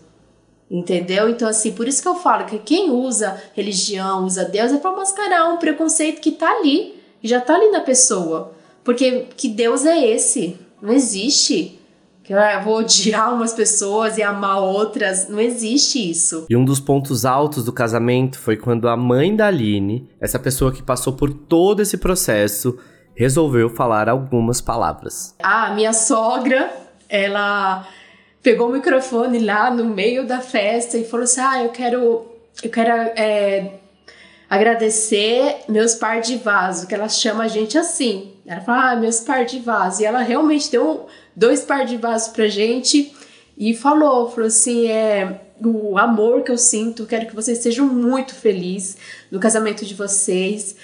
Entendeu? 0.71 1.29
Então, 1.29 1.49
assim, 1.49 1.73
por 1.73 1.89
isso 1.89 2.01
que 2.01 2.07
eu 2.07 2.15
falo 2.15 2.47
que 2.47 2.59
quem 2.59 2.91
usa 2.91 3.43
religião, 3.55 4.25
usa 4.25 4.45
Deus, 4.45 4.73
é 4.73 4.77
para 4.77 4.93
mascarar 4.93 5.53
um 5.53 5.57
preconceito 5.57 6.21
que 6.21 6.31
tá 6.31 6.49
ali 6.49 7.01
já 7.23 7.41
tá 7.41 7.55
ali 7.55 7.71
na 7.71 7.81
pessoa. 7.81 8.53
Porque 8.85 9.27
que 9.37 9.49
Deus 9.49 9.85
é 9.85 10.07
esse? 10.07 10.57
Não 10.81 10.93
existe. 10.93 11.80
Que 12.31 12.35
ah, 12.35 12.55
eu 12.55 12.63
vou 12.63 12.77
odiar 12.77 13.35
umas 13.35 13.53
pessoas 13.53 14.17
e 14.17 14.23
amar 14.23 14.61
outras. 14.63 15.29
Não 15.29 15.41
existe 15.41 16.13
isso. 16.13 16.47
E 16.49 16.57
um 16.57 16.65
dos 16.65 16.79
pontos 16.79 17.25
altos 17.25 17.65
do 17.65 17.73
casamento 17.73 18.39
foi 18.39 18.57
quando 18.57 18.87
a 18.87 18.97
mãe 18.97 19.35
da 19.35 19.49
Aline, 19.49 20.09
essa 20.21 20.39
pessoa 20.39 20.73
que 20.73 20.81
passou 20.81 21.15
por 21.15 21.35
todo 21.35 21.83
esse 21.83 21.99
processo, 21.99 22.79
resolveu 23.17 23.69
falar 23.69 24.09
algumas 24.09 24.61
palavras. 24.61 25.35
Ah, 25.43 25.75
minha 25.75 25.93
sogra, 25.93 26.73
ela 27.09 27.85
pegou 28.41 28.69
o 28.69 28.73
microfone 28.75 29.41
lá 29.41 29.69
no 29.69 29.85
meio 29.87 30.25
da 30.25 30.39
festa 30.39 30.97
e 30.97 31.05
falou 31.05 31.25
assim: 31.25 31.41
Ah, 31.41 31.65
eu 31.65 31.71
quero, 31.71 32.27
eu 32.63 32.71
quero 32.71 32.93
é, 33.17 33.73
agradecer 34.49 35.65
meus 35.69 35.97
par 35.97 36.21
de 36.21 36.37
vaso, 36.37 36.87
que 36.87 36.95
ela 36.95 37.09
chama 37.09 37.43
a 37.43 37.49
gente 37.49 37.77
assim. 37.77 38.35
Ela 38.45 38.61
fala, 38.61 38.91
ah, 38.91 38.97
meus 38.97 39.21
par 39.21 39.45
de 39.45 39.61
vaso. 39.61 40.03
E 40.03 40.05
ela 40.05 40.23
realmente 40.23 40.71
deu 40.73 41.07
dois 41.41 41.63
par 41.63 41.87
de 41.87 41.97
vaso 41.97 42.33
pra 42.33 42.49
gente 42.49 43.13
e 43.57 43.75
falou, 43.75 44.31
falou 44.31 44.47
assim, 44.47 44.87
é 44.87 45.41
o 45.65 45.97
amor 45.97 46.43
que 46.43 46.53
eu 46.53 46.59
sinto, 46.59 47.07
quero 47.07 47.27
que 47.27 47.35
vocês 47.35 47.59
sejam 47.59 47.87
muito 47.87 48.35
felizes 48.35 48.99
no 49.31 49.41
casamento 49.41 49.85
de 49.87 49.95
vocês. 49.95 50.77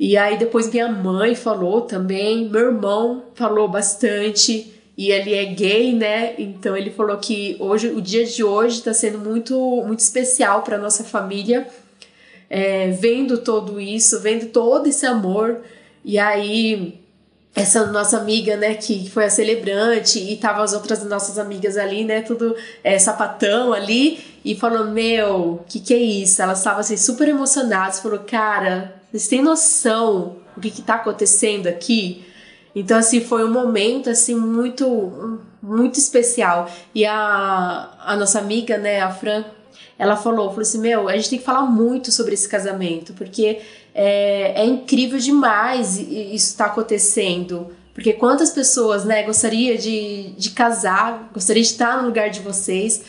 E 0.00 0.16
aí 0.16 0.38
depois 0.38 0.70
minha 0.70 0.88
mãe 0.88 1.34
falou 1.34 1.82
também, 1.82 2.48
meu 2.48 2.72
irmão 2.72 3.24
falou 3.34 3.68
bastante 3.68 4.72
e 4.96 5.10
ele 5.10 5.34
é 5.34 5.44
gay, 5.44 5.92
né? 5.92 6.34
Então 6.38 6.74
ele 6.74 6.90
falou 6.90 7.18
que 7.18 7.56
hoje 7.60 7.88
o 7.88 8.00
dia 8.00 8.24
de 8.24 8.42
hoje 8.42 8.78
está 8.78 8.94
sendo 8.94 9.18
muito 9.18 9.54
muito 9.86 10.00
especial 10.00 10.62
para 10.62 10.78
nossa 10.78 11.04
família 11.04 11.68
é, 12.48 12.90
vendo 12.92 13.38
todo 13.38 13.78
isso, 13.78 14.20
vendo 14.20 14.46
todo 14.46 14.86
esse 14.86 15.04
amor. 15.04 15.60
E 16.04 16.18
aí, 16.18 17.00
essa 17.54 17.86
nossa 17.86 18.18
amiga, 18.18 18.56
né, 18.56 18.74
que 18.74 19.08
foi 19.10 19.24
a 19.24 19.30
celebrante, 19.30 20.18
e 20.18 20.36
tava 20.36 20.62
as 20.62 20.72
outras 20.72 21.04
nossas 21.04 21.38
amigas 21.38 21.76
ali, 21.76 22.04
né, 22.04 22.22
tudo 22.22 22.54
é, 22.84 22.98
sapatão 22.98 23.72
ali, 23.72 24.20
e 24.44 24.54
falou: 24.54 24.86
Meu, 24.86 25.64
que 25.68 25.80
que 25.80 25.94
é 25.94 25.98
isso? 25.98 26.40
Elas 26.40 26.58
estavam 26.58 26.80
assim, 26.80 26.96
super 26.96 27.28
emocionadas, 27.28 28.00
falou: 28.00 28.20
Cara, 28.20 28.94
vocês 29.10 29.28
têm 29.28 29.42
noção 29.42 30.36
do 30.56 30.62
que 30.62 30.70
que 30.70 30.82
tá 30.82 30.94
acontecendo 30.94 31.66
aqui? 31.66 32.24
Então, 32.74 32.96
assim, 32.96 33.20
foi 33.20 33.44
um 33.44 33.50
momento, 33.50 34.08
assim, 34.08 34.34
muito, 34.34 35.40
muito 35.60 35.98
especial. 35.98 36.70
E 36.94 37.04
a, 37.04 37.90
a 37.98 38.16
nossa 38.16 38.38
amiga, 38.38 38.78
né, 38.78 39.00
a 39.00 39.10
Fran, 39.10 39.44
ela 39.98 40.16
falou, 40.16 40.48
falou 40.48 40.62
assim, 40.62 40.78
meu, 40.78 41.08
a 41.08 41.16
gente 41.16 41.30
tem 41.30 41.38
que 41.40 41.44
falar 41.44 41.62
muito 41.62 42.12
sobre 42.12 42.34
esse 42.34 42.48
casamento, 42.48 43.12
porque 43.14 43.60
é, 43.94 44.62
é 44.62 44.66
incrível 44.66 45.18
demais 45.18 45.98
isso 45.98 46.50
estar 46.52 46.66
tá 46.66 46.70
acontecendo. 46.70 47.68
Porque 47.94 48.12
quantas 48.12 48.50
pessoas, 48.50 49.04
né, 49.04 49.24
gostaria 49.24 49.76
de, 49.76 50.30
de 50.38 50.50
casar, 50.50 51.30
gostaria 51.34 51.62
de 51.62 51.68
estar 51.68 52.00
no 52.00 52.06
lugar 52.06 52.30
de 52.30 52.40
vocês, 52.40 53.02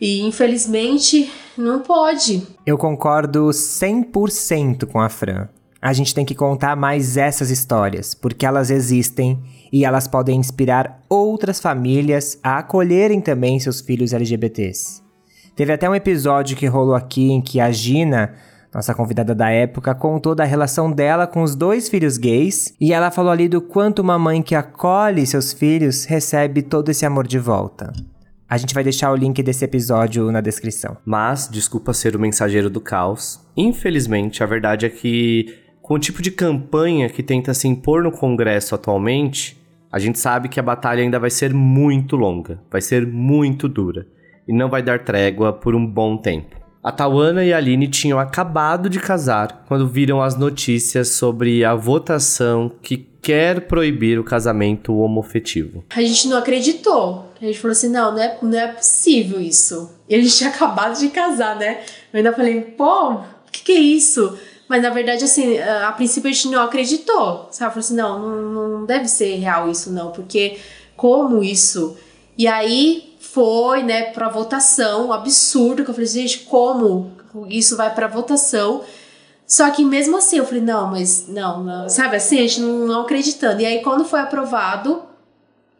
e 0.00 0.20
infelizmente 0.22 1.30
não 1.56 1.80
pode. 1.80 2.46
Eu 2.64 2.78
concordo 2.78 3.46
100% 3.48 4.86
com 4.86 5.00
a 5.00 5.08
Fran. 5.08 5.48
A 5.82 5.92
gente 5.92 6.14
tem 6.14 6.24
que 6.24 6.34
contar 6.34 6.76
mais 6.76 7.16
essas 7.16 7.50
histórias, 7.50 8.14
porque 8.14 8.46
elas 8.46 8.70
existem 8.70 9.40
e 9.72 9.84
elas 9.84 10.08
podem 10.08 10.38
inspirar 10.38 11.04
outras 11.08 11.60
famílias 11.60 12.38
a 12.42 12.58
acolherem 12.58 13.20
também 13.20 13.60
seus 13.60 13.80
filhos 13.80 14.12
LGBTs. 14.12 15.02
Teve 15.54 15.72
até 15.72 15.88
um 15.88 15.94
episódio 15.94 16.56
que 16.56 16.66
rolou 16.66 16.94
aqui 16.94 17.30
em 17.30 17.40
que 17.40 17.60
a 17.60 17.70
Gina, 17.70 18.34
nossa 18.72 18.94
convidada 18.94 19.34
da 19.34 19.50
época, 19.50 19.94
contou 19.94 20.34
da 20.34 20.44
relação 20.44 20.92
dela 20.92 21.26
com 21.26 21.42
os 21.42 21.54
dois 21.54 21.88
filhos 21.88 22.18
gays 22.18 22.74
e 22.80 22.92
ela 22.92 23.10
falou 23.10 23.32
ali 23.32 23.48
do 23.48 23.60
quanto 23.60 24.00
uma 24.00 24.18
mãe 24.18 24.42
que 24.42 24.54
acolhe 24.54 25.26
seus 25.26 25.52
filhos 25.52 26.04
recebe 26.04 26.62
todo 26.62 26.90
esse 26.90 27.06
amor 27.06 27.26
de 27.26 27.38
volta. 27.38 27.92
A 28.48 28.56
gente 28.56 28.74
vai 28.74 28.82
deixar 28.82 29.10
o 29.12 29.16
link 29.16 29.42
desse 29.42 29.64
episódio 29.64 30.30
na 30.32 30.40
descrição. 30.40 30.96
Mas, 31.04 31.48
desculpa 31.50 31.92
ser 31.92 32.16
o 32.16 32.20
mensageiro 32.20 32.70
do 32.70 32.80
caos, 32.80 33.40
infelizmente 33.56 34.42
a 34.42 34.46
verdade 34.46 34.86
é 34.86 34.90
que 34.90 35.54
com 35.82 35.94
o 35.94 35.98
tipo 35.98 36.20
de 36.20 36.30
campanha 36.30 37.08
que 37.08 37.22
tenta 37.22 37.54
se 37.54 37.66
impor 37.66 38.02
no 38.02 38.12
Congresso 38.12 38.74
atualmente, 38.74 39.58
a 39.90 39.98
gente 39.98 40.18
sabe 40.18 40.48
que 40.48 40.60
a 40.60 40.62
batalha 40.62 41.02
ainda 41.02 41.18
vai 41.18 41.30
ser 41.30 41.54
muito 41.54 42.14
longa, 42.14 42.60
vai 42.70 42.82
ser 42.82 43.06
muito 43.06 43.68
dura 43.68 44.06
e 44.46 44.52
não 44.52 44.68
vai 44.68 44.82
dar 44.82 45.02
trégua 45.04 45.52
por 45.52 45.74
um 45.74 45.86
bom 45.86 46.16
tempo. 46.18 46.56
A 46.88 46.90
Tawana 46.90 47.44
e 47.44 47.52
a 47.52 47.58
Aline 47.58 47.86
tinham 47.86 48.18
acabado 48.18 48.88
de 48.88 48.98
casar 48.98 49.62
quando 49.68 49.86
viram 49.86 50.22
as 50.22 50.38
notícias 50.38 51.08
sobre 51.10 51.62
a 51.62 51.74
votação 51.74 52.72
que 52.80 53.06
quer 53.20 53.60
proibir 53.66 54.18
o 54.18 54.24
casamento 54.24 54.96
homofetivo. 54.96 55.84
A 55.94 56.00
gente 56.00 56.28
não 56.28 56.38
acreditou. 56.38 57.30
A 57.42 57.44
gente 57.44 57.58
falou 57.58 57.72
assim: 57.72 57.90
não, 57.90 58.12
não 58.12 58.22
é, 58.22 58.38
não 58.40 58.58
é 58.58 58.68
possível 58.68 59.38
isso. 59.38 59.94
E 60.08 60.14
a 60.14 60.18
gente 60.18 60.34
tinha 60.34 60.48
acabado 60.48 60.98
de 60.98 61.10
casar, 61.10 61.56
né? 61.56 61.80
Eu 62.10 62.16
ainda 62.16 62.32
falei: 62.32 62.62
pô, 62.62 63.12
o 63.12 63.24
que, 63.52 63.64
que 63.64 63.72
é 63.72 63.80
isso? 63.80 64.38
Mas 64.66 64.82
na 64.82 64.88
verdade, 64.88 65.24
assim, 65.24 65.58
a 65.58 65.92
princípio 65.92 66.30
a 66.30 66.32
gente 66.32 66.48
não 66.48 66.62
acreditou. 66.62 67.48
Sabe? 67.50 67.74
Falou 67.74 67.84
assim: 67.84 67.96
não, 67.96 68.18
não, 68.18 68.68
não 68.68 68.86
deve 68.86 69.08
ser 69.08 69.36
real 69.36 69.70
isso, 69.70 69.92
não, 69.92 70.10
porque 70.10 70.56
como 70.96 71.44
isso? 71.44 71.98
E 72.38 72.46
aí 72.46 73.07
foi, 73.38 73.84
né, 73.84 74.10
pra 74.10 74.28
votação, 74.28 75.06
um 75.06 75.12
absurdo, 75.12 75.84
que 75.84 75.90
eu 75.90 75.94
falei, 75.94 76.08
gente, 76.08 76.40
como 76.40 77.12
isso 77.48 77.76
vai 77.76 77.94
pra 77.94 78.08
votação? 78.08 78.82
Só 79.46 79.70
que 79.70 79.84
mesmo 79.84 80.16
assim 80.16 80.38
eu 80.38 80.44
falei, 80.44 80.60
não, 80.60 80.90
mas 80.90 81.28
não, 81.28 81.62
não 81.62 81.88
sabe 81.88 82.16
assim, 82.16 82.38
a 82.38 82.42
gente 82.42 82.60
não, 82.60 82.84
não 82.84 83.02
acreditando. 83.02 83.62
E 83.62 83.66
aí 83.66 83.80
quando 83.80 84.04
foi 84.04 84.18
aprovado, 84.18 85.04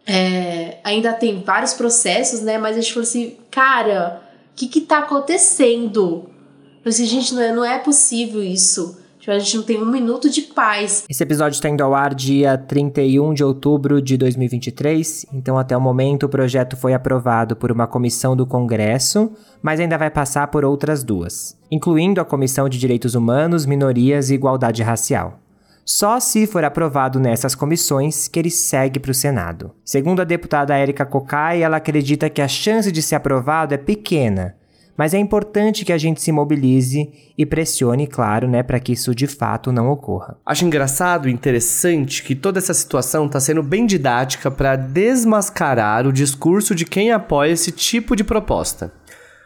é, 0.06 0.78
ainda 0.84 1.12
tem 1.12 1.42
vários 1.42 1.74
processos, 1.74 2.42
né? 2.42 2.58
Mas 2.58 2.76
a 2.76 2.80
gente 2.80 2.92
falou 2.92 3.08
assim, 3.08 3.36
cara, 3.50 4.22
o 4.52 4.54
que 4.54 4.68
que 4.68 4.82
tá 4.82 4.98
acontecendo? 4.98 6.30
Eu 6.76 6.84
falei 6.84 6.90
assim, 6.90 7.06
gente, 7.06 7.34
não 7.34 7.42
é, 7.42 7.52
não 7.52 7.64
é 7.64 7.78
possível 7.80 8.40
isso. 8.40 9.02
Tipo, 9.18 9.32
a 9.32 9.38
gente 9.38 9.56
não 9.56 9.64
tem 9.64 9.82
um 9.82 9.90
minuto 9.90 10.30
de 10.30 10.42
paz. 10.42 11.04
Esse 11.08 11.22
episódio 11.22 11.56
está 11.56 11.68
indo 11.68 11.82
ao 11.82 11.94
ar 11.94 12.14
dia 12.14 12.56
31 12.56 13.34
de 13.34 13.42
outubro 13.42 14.00
de 14.00 14.16
2023, 14.16 15.26
então 15.32 15.58
até 15.58 15.76
o 15.76 15.80
momento 15.80 16.24
o 16.24 16.28
projeto 16.28 16.76
foi 16.76 16.94
aprovado 16.94 17.56
por 17.56 17.72
uma 17.72 17.86
comissão 17.86 18.36
do 18.36 18.46
Congresso, 18.46 19.32
mas 19.60 19.80
ainda 19.80 19.98
vai 19.98 20.10
passar 20.10 20.46
por 20.48 20.64
outras 20.64 21.02
duas, 21.02 21.56
incluindo 21.70 22.20
a 22.20 22.24
Comissão 22.24 22.68
de 22.68 22.78
Direitos 22.78 23.14
Humanos, 23.14 23.66
Minorias 23.66 24.30
e 24.30 24.34
Igualdade 24.34 24.82
Racial. 24.82 25.40
Só 25.84 26.20
se 26.20 26.46
for 26.46 26.62
aprovado 26.64 27.18
nessas 27.18 27.54
comissões 27.54 28.28
que 28.28 28.38
ele 28.38 28.50
segue 28.50 29.00
para 29.00 29.10
o 29.10 29.14
Senado. 29.14 29.72
Segundo 29.82 30.20
a 30.20 30.24
deputada 30.24 30.76
Érica 30.76 31.06
Cocai, 31.06 31.62
ela 31.62 31.78
acredita 31.78 32.28
que 32.28 32.42
a 32.42 32.46
chance 32.46 32.92
de 32.92 33.00
ser 33.00 33.14
aprovado 33.14 33.72
é 33.72 33.78
pequena, 33.78 34.54
mas 34.98 35.14
é 35.14 35.18
importante 35.18 35.84
que 35.84 35.92
a 35.92 35.96
gente 35.96 36.20
se 36.20 36.32
mobilize 36.32 37.08
e 37.38 37.46
pressione, 37.46 38.08
claro, 38.08 38.48
né, 38.48 38.64
para 38.64 38.80
que 38.80 38.92
isso 38.92 39.14
de 39.14 39.28
fato 39.28 39.70
não 39.70 39.88
ocorra. 39.90 40.36
Acho 40.44 40.64
engraçado 40.64 41.28
e 41.28 41.32
interessante 41.32 42.20
que 42.24 42.34
toda 42.34 42.58
essa 42.58 42.74
situação 42.74 43.26
está 43.26 43.38
sendo 43.38 43.62
bem 43.62 43.86
didática 43.86 44.50
para 44.50 44.74
desmascarar 44.74 46.04
o 46.04 46.12
discurso 46.12 46.74
de 46.74 46.84
quem 46.84 47.12
apoia 47.12 47.52
esse 47.52 47.70
tipo 47.70 48.16
de 48.16 48.24
proposta. 48.24 48.92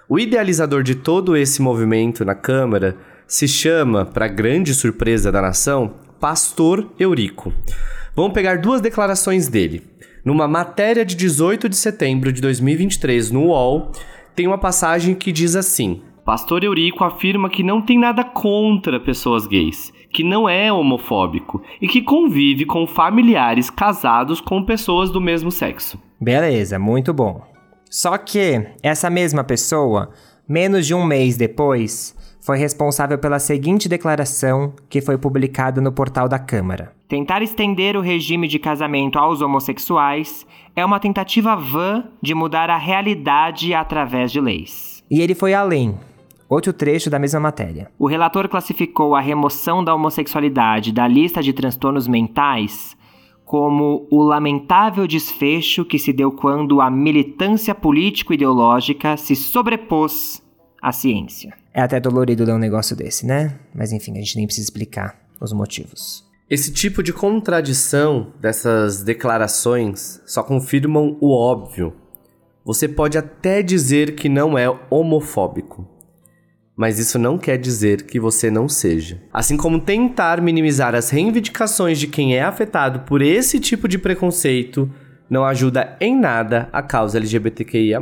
O 0.08 0.18
idealizador 0.18 0.82
de 0.82 0.94
todo 0.94 1.36
esse 1.36 1.60
movimento 1.60 2.24
na 2.24 2.34
Câmara 2.34 2.96
se 3.26 3.46
chama, 3.46 4.06
para 4.06 4.28
grande 4.28 4.74
surpresa 4.74 5.30
da 5.30 5.42
nação, 5.42 5.96
Pastor 6.18 6.90
Eurico. 6.98 7.52
Vamos 8.16 8.32
pegar 8.32 8.56
duas 8.56 8.80
declarações 8.80 9.48
dele. 9.48 9.82
Numa 10.24 10.48
matéria 10.48 11.04
de 11.04 11.14
18 11.14 11.68
de 11.68 11.76
setembro 11.76 12.32
de 12.32 12.40
2023 12.40 13.30
no 13.30 13.46
UOL, 13.48 13.92
tem 14.34 14.46
uma 14.46 14.58
passagem 14.58 15.14
que 15.14 15.32
diz 15.32 15.56
assim: 15.56 16.02
Pastor 16.24 16.62
Eurico 16.62 17.04
afirma 17.04 17.50
que 17.50 17.62
não 17.62 17.82
tem 17.82 17.98
nada 17.98 18.22
contra 18.22 19.00
pessoas 19.00 19.46
gays, 19.46 19.92
que 20.12 20.22
não 20.22 20.48
é 20.48 20.72
homofóbico 20.72 21.62
e 21.80 21.88
que 21.88 22.02
convive 22.02 22.64
com 22.64 22.86
familiares 22.86 23.70
casados 23.70 24.40
com 24.40 24.64
pessoas 24.64 25.10
do 25.10 25.20
mesmo 25.20 25.50
sexo. 25.50 26.00
Beleza, 26.20 26.78
muito 26.78 27.12
bom. 27.12 27.42
Só 27.90 28.16
que 28.16 28.64
essa 28.82 29.10
mesma 29.10 29.42
pessoa, 29.44 30.10
menos 30.48 30.86
de 30.86 30.94
um 30.94 31.04
mês 31.04 31.36
depois, 31.36 32.16
foi 32.44 32.58
responsável 32.58 33.16
pela 33.18 33.38
seguinte 33.38 33.88
declaração 33.88 34.74
que 34.90 35.00
foi 35.00 35.16
publicada 35.16 35.80
no 35.80 35.92
portal 35.92 36.28
da 36.28 36.40
Câmara. 36.40 36.92
Tentar 37.08 37.40
estender 37.40 37.96
o 37.96 38.00
regime 38.00 38.48
de 38.48 38.58
casamento 38.58 39.18
aos 39.18 39.40
homossexuais 39.40 40.44
é 40.74 40.84
uma 40.84 40.98
tentativa 40.98 41.54
vã 41.54 42.04
de 42.20 42.34
mudar 42.34 42.68
a 42.68 42.76
realidade 42.76 43.72
através 43.72 44.32
de 44.32 44.40
leis. 44.40 45.04
E 45.08 45.20
ele 45.20 45.34
foi 45.34 45.54
além. 45.54 45.94
Outro 46.48 46.72
trecho 46.72 47.08
da 47.08 47.18
mesma 47.18 47.38
matéria. 47.38 47.90
O 47.98 48.06
relator 48.06 48.48
classificou 48.48 49.14
a 49.14 49.20
remoção 49.20 49.82
da 49.82 49.94
homossexualidade 49.94 50.92
da 50.92 51.06
lista 51.06 51.42
de 51.42 51.52
transtornos 51.52 52.08
mentais 52.08 52.96
como 53.44 54.06
o 54.10 54.22
lamentável 54.22 55.06
desfecho 55.06 55.84
que 55.84 55.98
se 55.98 56.10
deu 56.10 56.32
quando 56.32 56.80
a 56.80 56.90
militância 56.90 57.74
político-ideológica 57.74 59.14
se 59.18 59.36
sobrepôs 59.36 60.41
à 60.82 60.90
ciência. 60.90 61.54
É 61.72 61.80
até 61.80 62.00
dolorido 62.00 62.44
ler 62.44 62.52
um 62.52 62.58
negócio 62.58 62.96
desse, 62.96 63.24
né? 63.24 63.58
Mas 63.72 63.92
enfim, 63.92 64.12
a 64.12 64.16
gente 64.16 64.36
nem 64.36 64.46
precisa 64.46 64.66
explicar 64.66 65.16
os 65.40 65.52
motivos. 65.52 66.24
Esse 66.50 66.72
tipo 66.72 67.02
de 67.02 67.12
contradição 67.12 68.32
dessas 68.40 69.02
declarações 69.02 70.20
só 70.26 70.42
confirmam 70.42 71.16
o 71.20 71.32
óbvio. 71.32 71.94
Você 72.64 72.86
pode 72.86 73.16
até 73.16 73.62
dizer 73.62 74.14
que 74.14 74.28
não 74.28 74.58
é 74.58 74.68
homofóbico, 74.90 75.88
mas 76.76 76.98
isso 76.98 77.18
não 77.18 77.38
quer 77.38 77.58
dizer 77.58 78.02
que 78.02 78.20
você 78.20 78.50
não 78.50 78.68
seja. 78.68 79.22
Assim 79.32 79.56
como 79.56 79.80
tentar 79.80 80.40
minimizar 80.40 80.94
as 80.94 81.10
reivindicações 81.10 81.98
de 81.98 82.06
quem 82.06 82.36
é 82.36 82.42
afetado 82.42 83.00
por 83.00 83.22
esse 83.22 83.58
tipo 83.58 83.88
de 83.88 83.98
preconceito 83.98 84.90
não 85.32 85.46
ajuda 85.46 85.96
em 85.98 86.14
nada 86.14 86.68
a 86.70 86.82
causa 86.82 87.16
LGBTQIA. 87.16 87.98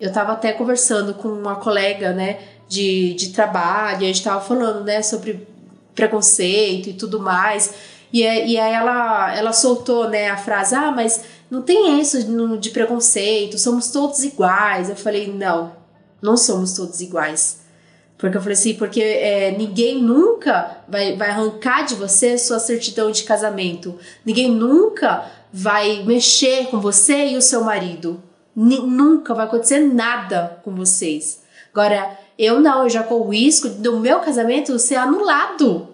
Eu 0.00 0.10
tava 0.10 0.32
até 0.32 0.50
conversando 0.50 1.12
com 1.12 1.28
uma 1.28 1.56
colega, 1.56 2.14
né, 2.14 2.38
de, 2.66 3.12
de 3.12 3.34
trabalho, 3.34 3.98
a 3.98 4.06
gente 4.06 4.24
tava 4.24 4.40
falando, 4.40 4.82
né, 4.82 5.02
sobre 5.02 5.46
preconceito 5.94 6.88
e 6.88 6.94
tudo 6.94 7.20
mais. 7.20 7.74
E, 8.10 8.22
e 8.22 8.58
aí 8.58 8.72
ela, 8.72 9.36
ela 9.36 9.52
soltou, 9.52 10.08
né, 10.08 10.30
a 10.30 10.38
frase, 10.38 10.74
ah, 10.74 10.90
mas 10.90 11.22
não 11.50 11.60
tem 11.60 12.00
isso 12.00 12.18
de 12.58 12.70
preconceito, 12.70 13.58
somos 13.58 13.90
todos 13.90 14.24
iguais. 14.24 14.88
Eu 14.88 14.96
falei, 14.96 15.30
não, 15.30 15.72
não 16.22 16.34
somos 16.34 16.72
todos 16.72 17.02
iguais. 17.02 17.60
Porque 18.16 18.38
eu 18.38 18.40
falei 18.40 18.54
assim, 18.54 18.74
porque 18.74 19.02
é, 19.02 19.50
ninguém 19.50 20.02
nunca 20.02 20.78
vai, 20.88 21.14
vai 21.14 21.28
arrancar 21.28 21.82
de 21.82 21.94
você 21.94 22.38
sua 22.38 22.58
certidão 22.58 23.10
de 23.10 23.22
casamento. 23.24 23.98
Ninguém 24.24 24.50
nunca 24.50 25.39
vai 25.52 26.02
mexer 26.04 26.66
com 26.66 26.80
você 26.80 27.28
e 27.28 27.36
o 27.36 27.42
seu 27.42 27.62
marido. 27.64 28.22
N 28.56 28.80
nunca 28.80 29.34
vai 29.34 29.46
acontecer 29.46 29.80
nada 29.80 30.60
com 30.64 30.74
vocês. 30.74 31.42
Agora, 31.72 32.18
eu 32.38 32.60
não, 32.60 32.84
eu 32.84 32.90
já 32.90 33.02
corro 33.02 33.26
o 33.26 33.30
risco 33.30 33.68
do 33.68 33.98
meu 33.98 34.20
casamento 34.20 34.78
ser 34.78 34.96
anulado. 34.96 35.88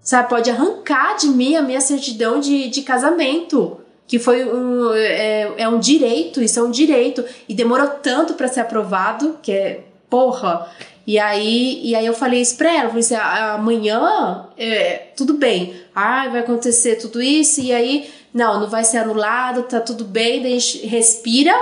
Sabe, 0.00 0.28
pode 0.28 0.50
arrancar 0.50 1.16
de 1.16 1.28
mim 1.28 1.56
a 1.56 1.62
minha 1.62 1.80
certidão 1.80 2.40
de, 2.40 2.68
de 2.68 2.82
casamento. 2.82 3.80
Que 4.06 4.18
foi 4.18 4.44
um. 4.44 4.92
É, 4.94 5.52
é 5.58 5.68
um 5.68 5.78
direito, 5.78 6.42
isso 6.42 6.58
é 6.58 6.62
um 6.62 6.70
direito. 6.70 7.24
E 7.46 7.54
demorou 7.54 7.88
tanto 7.88 8.34
para 8.34 8.48
ser 8.48 8.60
aprovado, 8.60 9.38
que 9.42 9.52
é. 9.52 9.84
Porra! 10.08 10.70
E 11.08 11.18
aí, 11.18 11.80
e 11.82 11.94
aí 11.94 12.04
eu 12.04 12.12
falei 12.12 12.42
isso 12.42 12.54
pra 12.58 12.70
ela, 12.70 12.88
falei 12.88 13.00
assim, 13.00 13.14
amanhã, 13.14 14.46
é, 14.58 15.06
tudo 15.16 15.32
bem, 15.32 15.74
ah, 15.94 16.28
vai 16.28 16.40
acontecer 16.40 16.96
tudo 16.96 17.22
isso, 17.22 17.62
e 17.62 17.72
aí, 17.72 18.10
não, 18.38 18.60
não 18.60 18.70
vai 18.70 18.84
ser 18.84 18.98
anulado, 18.98 19.64
tá 19.64 19.80
tudo 19.80 20.04
bem, 20.04 20.46
a 20.46 20.48
gente 20.48 20.86
respira, 20.86 21.52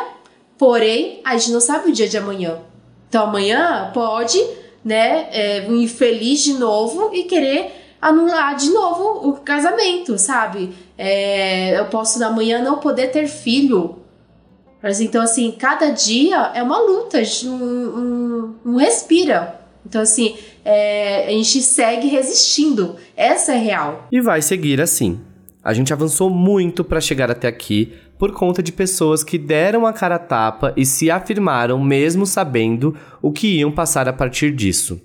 porém, 0.58 1.22
a 1.24 1.34
gente 1.38 1.50
não 1.50 1.60
sabe 1.60 1.88
o 1.88 1.92
dia 1.92 2.06
de 2.06 2.18
amanhã. 2.18 2.58
Então 3.08 3.24
amanhã 3.24 3.90
pode, 3.94 4.38
né, 4.84 5.26
é, 5.32 5.60
vir 5.62 5.88
feliz 5.88 6.44
de 6.44 6.52
novo 6.52 7.14
e 7.14 7.24
querer 7.24 7.72
anular 8.00 8.54
de 8.54 8.68
novo 8.70 9.26
o 9.26 9.32
casamento, 9.40 10.18
sabe? 10.18 10.74
É, 10.98 11.78
eu 11.80 11.86
posso 11.86 12.22
amanhã 12.22 12.62
não 12.62 12.76
poder 12.76 13.10
ter 13.10 13.26
filho. 13.26 14.02
Então, 15.00 15.22
assim, 15.22 15.50
cada 15.50 15.88
dia 15.90 16.52
é 16.54 16.62
uma 16.62 16.78
luta, 16.78 17.18
a 17.18 17.22
gente 17.24 17.46
não, 17.46 17.58
não, 17.58 18.54
não 18.64 18.76
respira. 18.76 19.60
Então, 19.84 20.00
assim, 20.02 20.36
é, 20.64 21.26
a 21.26 21.30
gente 21.30 21.60
segue 21.62 22.06
resistindo. 22.06 22.96
Essa 23.16 23.54
é 23.54 23.58
real. 23.58 24.06
E 24.12 24.20
vai 24.20 24.42
seguir 24.42 24.80
assim. 24.80 25.18
A 25.66 25.72
gente 25.72 25.92
avançou 25.92 26.30
muito 26.30 26.84
para 26.84 27.00
chegar 27.00 27.28
até 27.28 27.48
aqui 27.48 27.92
por 28.16 28.30
conta 28.30 28.62
de 28.62 28.70
pessoas 28.70 29.24
que 29.24 29.36
deram 29.36 29.84
a 29.84 29.92
cara 29.92 30.14
a 30.14 30.18
tapa 30.20 30.72
e 30.76 30.86
se 30.86 31.10
afirmaram 31.10 31.82
mesmo 31.82 32.24
sabendo 32.24 32.94
o 33.20 33.32
que 33.32 33.58
iam 33.58 33.72
passar 33.72 34.08
a 34.08 34.12
partir 34.12 34.52
disso. 34.52 35.02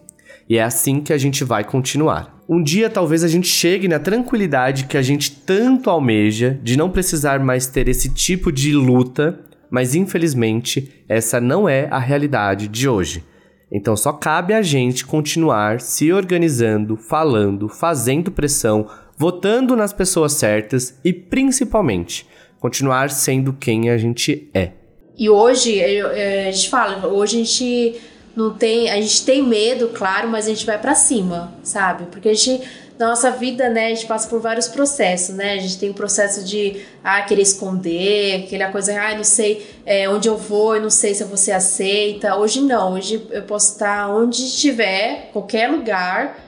E 0.47 0.59
é 0.59 0.63
assim 0.63 1.01
que 1.01 1.11
a 1.11 1.17
gente 1.17 1.43
vai 1.43 1.63
continuar. 1.63 2.43
Um 2.47 2.61
dia 2.61 2.91
talvez 2.91 3.23
a 3.23 3.27
gente 3.27 3.47
chegue 3.47 3.87
na 3.87 3.97
tranquilidade 3.97 4.85
que 4.85 4.97
a 4.97 5.01
gente 5.01 5.31
tanto 5.31 5.89
almeja 5.89 6.59
de 6.61 6.77
não 6.77 6.91
precisar 6.91 7.39
mais 7.39 7.65
ter 7.65 7.87
esse 7.87 8.09
tipo 8.09 8.51
de 8.51 8.71
luta, 8.71 9.39
mas 9.67 9.95
infelizmente 9.95 11.03
essa 11.09 11.41
não 11.41 11.67
é 11.67 11.87
a 11.89 11.97
realidade 11.97 12.67
de 12.67 12.87
hoje. 12.87 13.23
Então 13.71 13.97
só 13.97 14.13
cabe 14.13 14.53
a 14.53 14.61
gente 14.61 15.07
continuar 15.07 15.81
se 15.81 16.13
organizando, 16.13 16.95
falando, 16.95 17.67
fazendo 17.67 18.29
pressão, 18.29 18.87
votando 19.21 19.75
nas 19.75 19.93
pessoas 19.93 20.33
certas 20.33 20.95
e, 21.05 21.13
principalmente, 21.13 22.25
continuar 22.59 23.11
sendo 23.11 23.53
quem 23.53 23.91
a 23.91 23.95
gente 23.95 24.49
é. 24.51 24.71
E 25.15 25.29
hoje, 25.29 25.79
a 25.79 26.51
gente 26.51 26.67
fala, 26.71 27.05
hoje 27.05 27.35
a 27.35 27.43
gente 27.43 28.01
não 28.35 28.51
tem, 28.51 28.89
a 28.89 28.95
gente 28.95 29.23
tem 29.23 29.43
medo, 29.43 29.89
claro, 29.89 30.27
mas 30.27 30.47
a 30.47 30.49
gente 30.49 30.65
vai 30.65 30.79
para 30.79 30.95
cima, 30.95 31.53
sabe? 31.61 32.05
Porque 32.05 32.29
a 32.29 32.33
gente 32.33 32.67
na 32.97 33.09
nossa 33.09 33.31
vida, 33.31 33.67
né, 33.69 33.87
a 33.87 33.89
gente 33.89 34.05
passa 34.05 34.27
por 34.27 34.39
vários 34.39 34.67
processos, 34.67 35.35
né? 35.35 35.53
A 35.53 35.57
gente 35.57 35.79
tem 35.79 35.89
o 35.89 35.93
processo 35.93 36.43
de 36.43 36.81
ah, 37.03 37.21
querer 37.21 37.41
esconder, 37.41 38.45
aquela 38.45 38.71
coisa, 38.71 38.99
ah, 38.99 39.15
não 39.15 39.23
sei 39.23 39.65
é, 39.85 40.07
onde 40.07 40.27
eu 40.27 40.37
vou, 40.37 40.75
eu 40.75 40.81
não 40.81 40.89
sei 40.89 41.13
se 41.15 41.23
você 41.23 41.51
aceita. 41.51 42.35
Hoje 42.35 42.61
não, 42.61 42.93
hoje 42.93 43.25
eu 43.31 43.43
posso 43.43 43.73
estar 43.73 44.07
onde 44.09 44.43
estiver, 44.43 45.29
qualquer 45.31 45.69
lugar, 45.69 46.40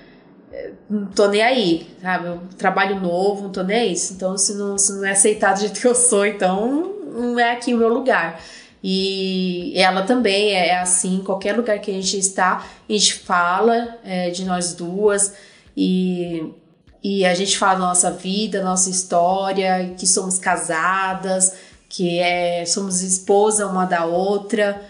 não 0.89 1.07
tô 1.07 1.27
nem 1.27 1.41
aí, 1.41 1.87
sabe? 2.01 2.27
Eu 2.27 2.41
trabalho 2.57 2.99
novo, 2.99 3.43
não 3.43 3.51
tô 3.51 3.63
nem 3.63 3.77
aí. 3.77 3.95
Então, 4.11 4.37
se 4.37 4.53
não, 4.55 4.77
se 4.77 4.93
não 4.93 5.05
é 5.05 5.11
aceitado 5.11 5.55
do 5.55 5.61
jeito 5.61 5.79
que 5.79 5.87
eu 5.87 5.95
sou, 5.95 6.25
então 6.25 6.93
não 7.13 7.39
é 7.39 7.51
aqui 7.51 7.73
o 7.73 7.77
meu 7.77 7.89
lugar. 7.89 8.39
E 8.83 9.73
ela 9.75 10.03
também 10.03 10.53
é, 10.53 10.69
é 10.69 10.79
assim, 10.79 11.21
qualquer 11.25 11.55
lugar 11.55 11.79
que 11.79 11.89
a 11.89 11.93
gente 11.93 12.17
está, 12.17 12.65
a 12.87 12.91
gente 12.91 13.13
fala 13.13 13.97
é, 14.03 14.29
de 14.29 14.43
nós 14.43 14.73
duas 14.73 15.33
e, 15.75 16.51
e 17.01 17.25
a 17.25 17.33
gente 17.33 17.57
fala 17.57 17.75
da 17.75 17.85
nossa 17.87 18.11
vida, 18.11 18.61
nossa 18.61 18.89
história, 18.89 19.93
que 19.97 20.05
somos 20.05 20.37
casadas, 20.37 21.55
que 21.87 22.19
é, 22.19 22.65
somos 22.65 23.01
esposa 23.01 23.67
uma 23.67 23.85
da 23.85 24.03
outra, 24.05 24.81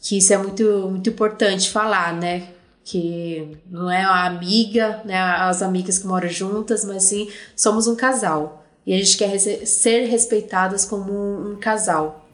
que 0.00 0.16
isso 0.16 0.32
é 0.32 0.38
muito, 0.38 0.88
muito 0.90 1.10
importante 1.10 1.70
falar, 1.70 2.14
né? 2.14 2.55
Que 2.86 3.58
não 3.68 3.90
é 3.90 4.00
a 4.00 4.26
amiga, 4.26 5.02
né, 5.04 5.18
as 5.18 5.60
amigas 5.60 5.98
que 5.98 6.06
moram 6.06 6.28
juntas, 6.28 6.84
mas 6.84 7.02
sim 7.02 7.28
somos 7.56 7.88
um 7.88 7.96
casal. 7.96 8.64
E 8.86 8.94
a 8.94 8.96
gente 8.96 9.18
quer 9.18 9.36
ser 9.40 10.06
respeitadas 10.06 10.84
como 10.84 11.12
um, 11.12 11.56
casal. 11.56 12.28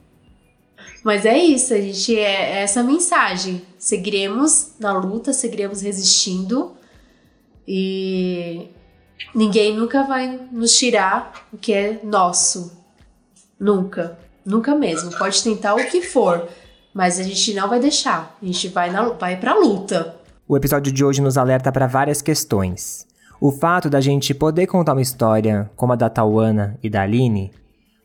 Mas 1.02 1.24
é 1.24 1.38
isso, 1.38 1.72
a 1.72 1.78
gente 1.78 2.18
é, 2.18 2.58
é 2.58 2.62
essa 2.64 2.82
mensagem. 2.82 3.62
Seguiremos 3.78 4.72
na 4.78 4.92
luta, 4.92 5.32
seguiremos 5.32 5.80
resistindo 5.80 6.76
e 7.66 8.68
ninguém 9.34 9.74
nunca 9.74 10.02
vai 10.02 10.38
nos 10.52 10.76
tirar 10.76 11.48
o 11.50 11.56
que 11.56 11.72
é 11.72 11.98
nosso. 12.04 12.76
Nunca. 13.58 14.18
Nunca 14.44 14.74
mesmo. 14.74 15.16
Pode 15.16 15.42
tentar 15.42 15.74
o 15.76 15.86
que 15.88 16.02
for, 16.02 16.46
mas 16.92 17.18
a 17.18 17.22
gente 17.22 17.54
não 17.54 17.70
vai 17.70 17.80
deixar. 17.80 18.36
A 18.42 18.44
gente 18.44 18.68
vai, 18.68 18.90
na, 18.90 19.08
vai 19.08 19.40
pra 19.40 19.54
luta. 19.54 20.20
O 20.52 20.56
episódio 20.58 20.92
de 20.92 21.02
hoje 21.02 21.22
nos 21.22 21.38
alerta 21.38 21.72
para 21.72 21.86
várias 21.86 22.20
questões. 22.20 23.06
O 23.40 23.50
fato 23.50 23.88
da 23.88 24.02
gente 24.02 24.34
poder 24.34 24.66
contar 24.66 24.92
uma 24.92 25.00
história 25.00 25.70
como 25.74 25.94
a 25.94 25.96
da 25.96 26.10
Tawana 26.10 26.78
e 26.82 26.90
da 26.90 27.00
Aline 27.00 27.50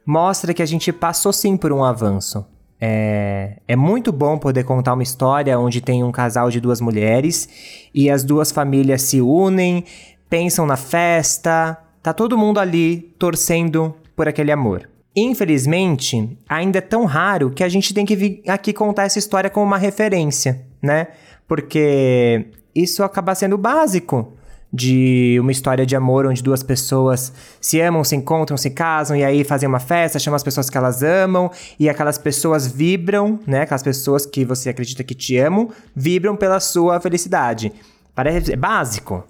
mostra 0.05 0.53
que 0.53 0.61
a 0.61 0.65
gente 0.65 0.93
passou 0.93 1.33
sim 1.33 1.57
por 1.57 1.73
um 1.73 1.83
avanço. 1.83 2.45
É, 2.79 3.57
é 3.67 3.75
muito 3.75 4.13
bom 4.13 4.37
poder 4.37 4.63
contar 4.63 4.93
uma 4.93 5.03
história 5.03 5.59
onde 5.59 5.81
tem 5.81 6.05
um 6.05 6.11
casal 6.13 6.49
de 6.49 6.61
duas 6.61 6.79
mulheres 6.79 7.49
e 7.93 8.09
as 8.09 8.23
duas 8.23 8.49
famílias 8.49 9.01
se 9.01 9.19
unem, 9.19 9.83
pensam 10.29 10.65
na 10.65 10.77
festa, 10.77 11.77
tá 12.01 12.13
todo 12.13 12.37
mundo 12.37 12.61
ali 12.61 13.13
torcendo 13.19 13.93
por 14.15 14.25
aquele 14.25 14.53
amor. 14.53 14.89
Infelizmente, 15.13 16.37
ainda 16.47 16.77
é 16.77 16.81
tão 16.81 17.03
raro 17.03 17.51
que 17.51 17.65
a 17.65 17.67
gente 17.67 17.93
tem 17.93 18.05
que 18.05 18.15
vir 18.15 18.41
aqui 18.47 18.71
contar 18.71 19.03
essa 19.03 19.19
história 19.19 19.49
como 19.49 19.65
uma 19.65 19.77
referência, 19.77 20.65
né? 20.81 21.07
Porque 21.47 22.47
isso 22.75 23.03
acaba 23.03 23.33
sendo 23.33 23.57
básico 23.57 24.33
de 24.71 25.37
uma 25.39 25.51
história 25.51 25.85
de 25.85 25.95
amor 25.95 26.25
onde 26.25 26.43
duas 26.43 26.61
pessoas 26.61 27.31
se 27.61 27.79
amam, 27.79 28.03
se 28.03 28.15
encontram, 28.15 28.57
se 28.57 28.69
casam 28.69 29.15
e 29.15 29.23
aí 29.23 29.43
fazem 29.43 29.67
uma 29.67 29.79
festa, 29.79 30.19
chamam 30.19 30.35
as 30.35 30.43
pessoas 30.43 30.69
que 30.69 30.77
elas 30.77 31.01
amam 31.01 31.49
e 31.79 31.89
aquelas 31.89 32.17
pessoas 32.17 32.67
vibram, 32.67 33.39
né? 33.47 33.61
Aquelas 33.61 33.83
pessoas 33.83 34.25
que 34.25 34.43
você 34.43 34.69
acredita 34.69 35.03
que 35.03 35.15
te 35.15 35.37
amam, 35.37 35.69
vibram 35.95 36.35
pela 36.35 36.59
sua 36.59 36.99
felicidade. 36.99 37.71
Parece 38.13 38.53
é 38.53 38.55
básico, 38.55 39.23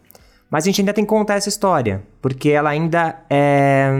mas 0.50 0.64
a 0.64 0.68
gente 0.68 0.82
ainda 0.82 0.94
tem 0.94 1.04
que 1.04 1.10
contar 1.10 1.36
essa 1.36 1.50
história, 1.50 2.02
porque 2.22 2.50
ela 2.50 2.70
ainda 2.70 3.16
é 3.30 3.92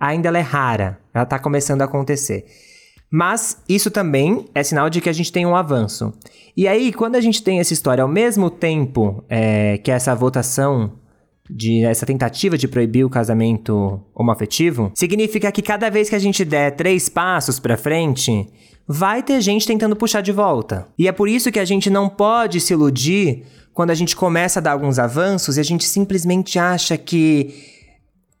ainda 0.00 0.28
ela 0.28 0.38
é 0.38 0.42
rara, 0.42 0.98
ela 1.12 1.26
tá 1.26 1.38
começando 1.38 1.82
a 1.82 1.84
acontecer. 1.84 2.46
Mas 3.10 3.62
isso 3.68 3.90
também 3.90 4.46
é 4.54 4.62
sinal 4.62 4.90
de 4.90 5.00
que 5.00 5.08
a 5.08 5.12
gente 5.12 5.30
tem 5.30 5.46
um 5.46 5.54
avanço. 5.54 6.12
E 6.56 6.66
aí, 6.66 6.92
quando 6.92 7.16
a 7.16 7.20
gente 7.20 7.42
tem 7.42 7.60
essa 7.60 7.72
história 7.72 8.02
ao 8.02 8.08
mesmo 8.08 8.50
tempo 8.50 9.24
é, 9.28 9.78
que 9.78 9.90
essa 9.90 10.14
votação 10.14 10.92
de 11.48 11.84
essa 11.84 12.06
tentativa 12.06 12.56
de 12.56 12.66
proibir 12.66 13.04
o 13.04 13.10
casamento 13.10 14.00
homoafetivo, 14.14 14.90
significa 14.94 15.52
que 15.52 15.60
cada 15.60 15.90
vez 15.90 16.08
que 16.08 16.16
a 16.16 16.18
gente 16.18 16.44
der 16.44 16.70
três 16.74 17.08
passos 17.08 17.60
para 17.60 17.76
frente, 17.76 18.48
vai 18.86 19.22
ter 19.22 19.40
gente 19.40 19.66
tentando 19.66 19.96
puxar 19.96 20.20
de 20.20 20.32
volta. 20.32 20.86
E 20.98 21.08
é 21.08 21.12
por 21.12 21.28
isso 21.28 21.52
que 21.52 21.58
a 21.58 21.64
gente 21.64 21.90
não 21.90 22.08
pode 22.08 22.60
se 22.60 22.72
iludir 22.72 23.44
quando 23.72 23.90
a 23.90 23.94
gente 23.94 24.14
começa 24.14 24.60
a 24.60 24.62
dar 24.62 24.72
alguns 24.72 24.98
avanços 24.98 25.56
e 25.56 25.60
a 25.60 25.64
gente 25.64 25.84
simplesmente 25.84 26.58
acha 26.58 26.96
que 26.96 27.54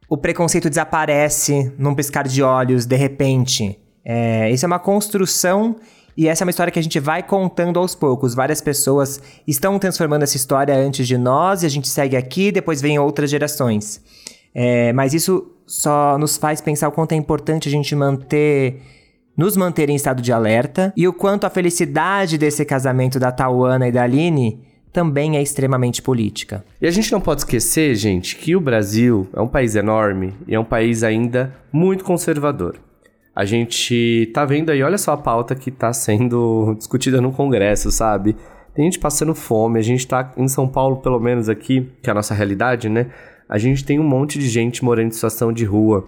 o 0.08 0.16
preconceito 0.16 0.68
desaparece 0.68 1.72
num 1.78 1.94
piscar 1.94 2.26
de 2.26 2.42
olhos 2.42 2.86
de 2.86 2.96
repente. 2.96 3.78
É, 4.04 4.50
isso 4.50 4.64
é 4.64 4.68
uma 4.68 4.78
construção 4.78 5.76
e 6.16 6.28
essa 6.28 6.44
é 6.44 6.46
uma 6.46 6.50
história 6.50 6.70
que 6.70 6.78
a 6.78 6.82
gente 6.82 7.00
vai 7.00 7.22
contando 7.22 7.78
aos 7.78 7.94
poucos. 7.94 8.34
Várias 8.34 8.60
pessoas 8.60 9.20
estão 9.46 9.78
transformando 9.78 10.22
essa 10.22 10.36
história 10.36 10.74
antes 10.74 11.08
de 11.08 11.18
nós 11.18 11.62
e 11.62 11.66
a 11.66 11.68
gente 11.68 11.88
segue 11.88 12.16
aqui, 12.16 12.52
depois 12.52 12.80
vem 12.80 12.98
outras 12.98 13.30
gerações. 13.30 14.00
É, 14.54 14.92
mas 14.92 15.12
isso 15.12 15.50
só 15.66 16.16
nos 16.16 16.36
faz 16.36 16.60
pensar 16.60 16.88
o 16.88 16.92
quanto 16.92 17.12
é 17.12 17.16
importante 17.16 17.68
a 17.68 17.70
gente 17.70 17.94
manter. 17.96 18.80
Nos 19.36 19.56
manter 19.56 19.90
em 19.90 19.96
estado 19.96 20.22
de 20.22 20.32
alerta 20.32 20.92
e 20.96 21.08
o 21.08 21.12
quanto 21.12 21.44
a 21.44 21.50
felicidade 21.50 22.38
desse 22.38 22.64
casamento 22.64 23.18
da 23.18 23.32
Tauana 23.32 23.88
e 23.88 23.90
da 23.90 24.04
Aline 24.04 24.62
também 24.92 25.36
é 25.36 25.42
extremamente 25.42 26.00
política. 26.00 26.64
E 26.80 26.86
a 26.86 26.90
gente 26.92 27.10
não 27.10 27.20
pode 27.20 27.40
esquecer, 27.40 27.96
gente, 27.96 28.36
que 28.36 28.54
o 28.54 28.60
Brasil 28.60 29.26
é 29.34 29.40
um 29.40 29.48
país 29.48 29.74
enorme 29.74 30.32
e 30.46 30.54
é 30.54 30.60
um 30.60 30.64
país 30.64 31.02
ainda 31.02 31.52
muito 31.72 32.04
conservador 32.04 32.78
a 33.34 33.44
gente 33.44 34.30
tá 34.32 34.44
vendo 34.44 34.70
aí, 34.70 34.82
olha 34.82 34.96
só 34.96 35.12
a 35.12 35.16
pauta 35.16 35.54
que 35.54 35.70
tá 35.70 35.92
sendo 35.92 36.74
discutida 36.78 37.20
no 37.20 37.32
Congresso, 37.32 37.90
sabe? 37.90 38.36
Tem 38.74 38.84
gente 38.84 38.98
passando 38.98 39.34
fome, 39.34 39.78
a 39.78 39.82
gente 39.82 40.06
tá 40.06 40.32
em 40.36 40.48
São 40.48 40.68
Paulo, 40.68 40.96
pelo 40.96 41.18
menos 41.18 41.48
aqui, 41.48 41.90
que 42.02 42.08
é 42.08 42.12
a 42.12 42.14
nossa 42.14 42.34
realidade, 42.34 42.88
né? 42.88 43.10
A 43.48 43.58
gente 43.58 43.84
tem 43.84 43.98
um 43.98 44.04
monte 44.04 44.38
de 44.38 44.48
gente 44.48 44.84
morando 44.84 45.08
em 45.08 45.10
situação 45.10 45.52
de 45.52 45.64
rua, 45.64 46.06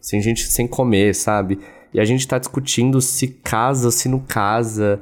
sem 0.00 0.20
gente 0.20 0.42
sem 0.42 0.66
comer, 0.66 1.14
sabe? 1.14 1.58
E 1.92 2.00
a 2.00 2.04
gente 2.04 2.26
tá 2.26 2.38
discutindo 2.38 3.00
se 3.00 3.28
casa, 3.28 3.90
se 3.90 4.08
não 4.08 4.20
casa. 4.20 5.00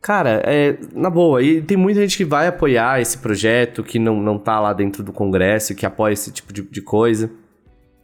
Cara, 0.00 0.42
é, 0.44 0.78
na 0.94 1.10
boa, 1.10 1.42
e 1.42 1.60
tem 1.60 1.76
muita 1.76 2.00
gente 2.00 2.16
que 2.16 2.24
vai 2.24 2.46
apoiar 2.46 3.00
esse 3.00 3.18
projeto, 3.18 3.82
que 3.82 3.98
não, 3.98 4.20
não 4.20 4.38
tá 4.38 4.60
lá 4.60 4.72
dentro 4.72 5.02
do 5.02 5.12
Congresso, 5.12 5.74
que 5.74 5.84
apoia 5.86 6.12
esse 6.12 6.30
tipo 6.32 6.52
de, 6.52 6.62
de 6.62 6.80
coisa. 6.80 7.30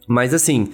Mas 0.09 0.35
assim, 0.35 0.71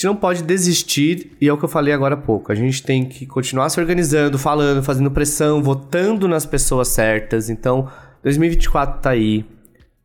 gente 0.00 0.06
não 0.06 0.16
pode 0.16 0.42
desistir, 0.42 1.36
e 1.38 1.46
é 1.46 1.52
o 1.52 1.58
que 1.58 1.64
eu 1.66 1.68
falei 1.68 1.92
agora 1.92 2.14
há 2.14 2.18
pouco. 2.18 2.50
A 2.50 2.54
gente 2.54 2.82
tem 2.82 3.04
que 3.04 3.26
continuar 3.26 3.68
se 3.68 3.78
organizando, 3.78 4.38
falando, 4.38 4.82
fazendo 4.82 5.10
pressão, 5.10 5.62
votando 5.62 6.26
nas 6.26 6.46
pessoas 6.46 6.88
certas. 6.88 7.50
Então, 7.50 7.86
2024 8.22 9.02
tá 9.02 9.10
aí. 9.10 9.44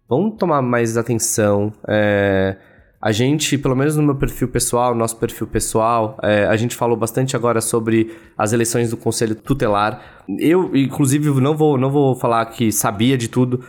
Vamos 0.10 0.38
tomar 0.38 0.62
mais 0.62 0.98
atenção. 0.98 1.72
É, 1.88 2.58
a 3.02 3.14
gente, 3.14 3.58
pelo 3.58 3.74
menos 3.74 3.96
no 3.96 4.04
meu 4.04 4.16
perfil 4.16 4.50
pessoal, 4.50 4.94
nosso 4.94 5.16
perfil 5.16 5.48
pessoal, 5.48 6.18
é, 6.22 6.46
a 6.46 6.58
gente 6.58 6.76
falou 6.76 6.98
bastante 6.98 7.34
agora 7.34 7.62
sobre 7.62 8.18
as 8.38 8.52
eleições 8.52 8.90
do 8.90 8.98
Conselho 8.98 9.34
Tutelar. 9.34 10.24
Eu, 10.28 10.76
inclusive, 10.76 11.30
não 11.40 11.56
vou, 11.56 11.78
não 11.78 11.90
vou 11.90 12.16
falar 12.16 12.46
que 12.48 12.70
sabia 12.70 13.18
de 13.18 13.30
tudo. 13.30 13.64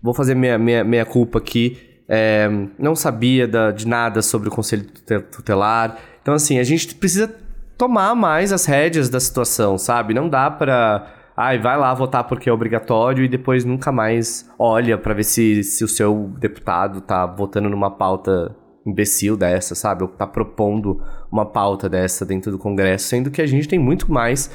Vou 0.00 0.14
fazer 0.14 0.36
minha, 0.36 0.56
minha, 0.56 0.84
minha 0.84 1.04
culpa 1.04 1.38
aqui 1.38 1.97
é, 2.08 2.48
não 2.78 2.96
sabia 2.96 3.46
da, 3.46 3.70
de 3.70 3.86
nada 3.86 4.22
sobre 4.22 4.48
o 4.48 4.50
conselho 4.50 4.86
tutelar. 5.30 5.98
Então, 6.22 6.34
assim, 6.34 6.58
a 6.58 6.64
gente 6.64 6.94
precisa 6.94 7.32
tomar 7.76 8.14
mais 8.14 8.52
as 8.52 8.64
rédeas 8.64 9.08
da 9.08 9.20
situação, 9.20 9.76
sabe? 9.76 10.14
Não 10.14 10.28
dá 10.28 10.50
pra. 10.50 11.14
Ai, 11.36 11.58
vai 11.58 11.76
lá 11.78 11.94
votar 11.94 12.24
porque 12.24 12.50
é 12.50 12.52
obrigatório 12.52 13.24
e 13.24 13.28
depois 13.28 13.64
nunca 13.64 13.92
mais 13.92 14.50
olha 14.58 14.98
para 14.98 15.14
ver 15.14 15.22
se, 15.22 15.62
se 15.62 15.84
o 15.84 15.88
seu 15.88 16.32
deputado 16.38 17.00
tá 17.00 17.26
votando 17.26 17.68
numa 17.68 17.90
pauta 17.90 18.56
imbecil 18.84 19.36
dessa, 19.36 19.76
sabe? 19.76 20.02
Ou 20.02 20.08
tá 20.08 20.26
propondo 20.26 21.00
uma 21.30 21.46
pauta 21.46 21.88
dessa 21.88 22.26
dentro 22.26 22.50
do 22.50 22.58
Congresso, 22.58 23.06
sendo 23.06 23.30
que 23.30 23.40
a 23.40 23.46
gente 23.46 23.68
tem 23.68 23.78
muito 23.78 24.10
mais 24.10 24.50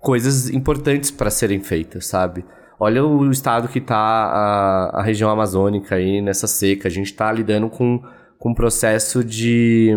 coisas 0.00 0.48
importantes 0.50 1.10
para 1.10 1.30
serem 1.30 1.60
feitas, 1.60 2.06
sabe? 2.06 2.44
Olha 2.82 3.04
o 3.04 3.30
estado 3.30 3.68
que 3.68 3.78
está 3.78 3.94
a, 3.94 5.00
a 5.00 5.02
região 5.02 5.28
amazônica 5.28 5.96
aí 5.96 6.22
nessa 6.22 6.46
seca. 6.46 6.88
A 6.88 6.90
gente 6.90 7.08
está 7.08 7.30
lidando 7.30 7.68
com, 7.68 8.02
com 8.38 8.50
um 8.52 8.54
processo 8.54 9.22
de, 9.22 9.90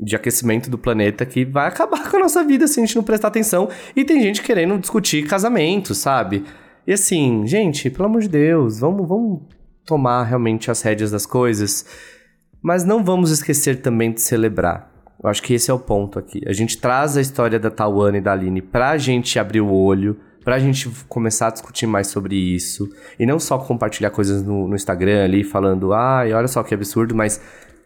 de 0.00 0.14
aquecimento 0.14 0.70
do 0.70 0.78
planeta 0.78 1.26
que 1.26 1.44
vai 1.44 1.66
acabar 1.66 2.06
com 2.08 2.16
a 2.16 2.20
nossa 2.20 2.44
vida 2.44 2.68
se 2.68 2.78
a 2.78 2.86
gente 2.86 2.94
não 2.94 3.02
prestar 3.02 3.26
atenção. 3.26 3.68
E 3.96 4.04
tem 4.04 4.22
gente 4.22 4.40
querendo 4.40 4.78
discutir 4.78 5.26
casamento, 5.26 5.96
sabe? 5.96 6.44
E 6.86 6.92
assim, 6.92 7.44
gente, 7.44 7.90
pelo 7.90 8.04
amor 8.04 8.20
de 8.20 8.28
Deus, 8.28 8.78
vamos, 8.78 9.08
vamos 9.08 9.40
tomar 9.84 10.22
realmente 10.22 10.70
as 10.70 10.80
rédeas 10.80 11.10
das 11.10 11.26
coisas. 11.26 11.84
Mas 12.62 12.84
não 12.84 13.02
vamos 13.02 13.32
esquecer 13.32 13.82
também 13.82 14.12
de 14.12 14.20
celebrar. 14.20 14.92
Eu 15.20 15.28
acho 15.28 15.42
que 15.42 15.54
esse 15.54 15.72
é 15.72 15.74
o 15.74 15.78
ponto 15.80 16.20
aqui. 16.20 16.40
A 16.46 16.52
gente 16.52 16.78
traz 16.78 17.16
a 17.16 17.20
história 17.20 17.58
da 17.58 17.68
Tawana 17.68 18.18
e 18.18 18.20
da 18.20 18.30
Aline 18.30 18.62
pra 18.62 18.96
gente 18.96 19.40
abrir 19.40 19.60
o 19.60 19.72
olho, 19.72 20.16
pra 20.48 20.58
gente 20.58 20.88
começar 21.10 21.48
a 21.48 21.50
discutir 21.50 21.86
mais 21.86 22.06
sobre 22.06 22.34
isso. 22.34 22.88
E 23.20 23.26
não 23.26 23.38
só 23.38 23.58
compartilhar 23.58 24.08
coisas 24.08 24.42
no, 24.42 24.66
no 24.66 24.74
Instagram 24.74 25.22
ali, 25.22 25.44
falando, 25.44 25.92
ai, 25.92 26.32
olha 26.32 26.48
só 26.48 26.62
que 26.62 26.72
absurdo, 26.72 27.14
mas 27.14 27.38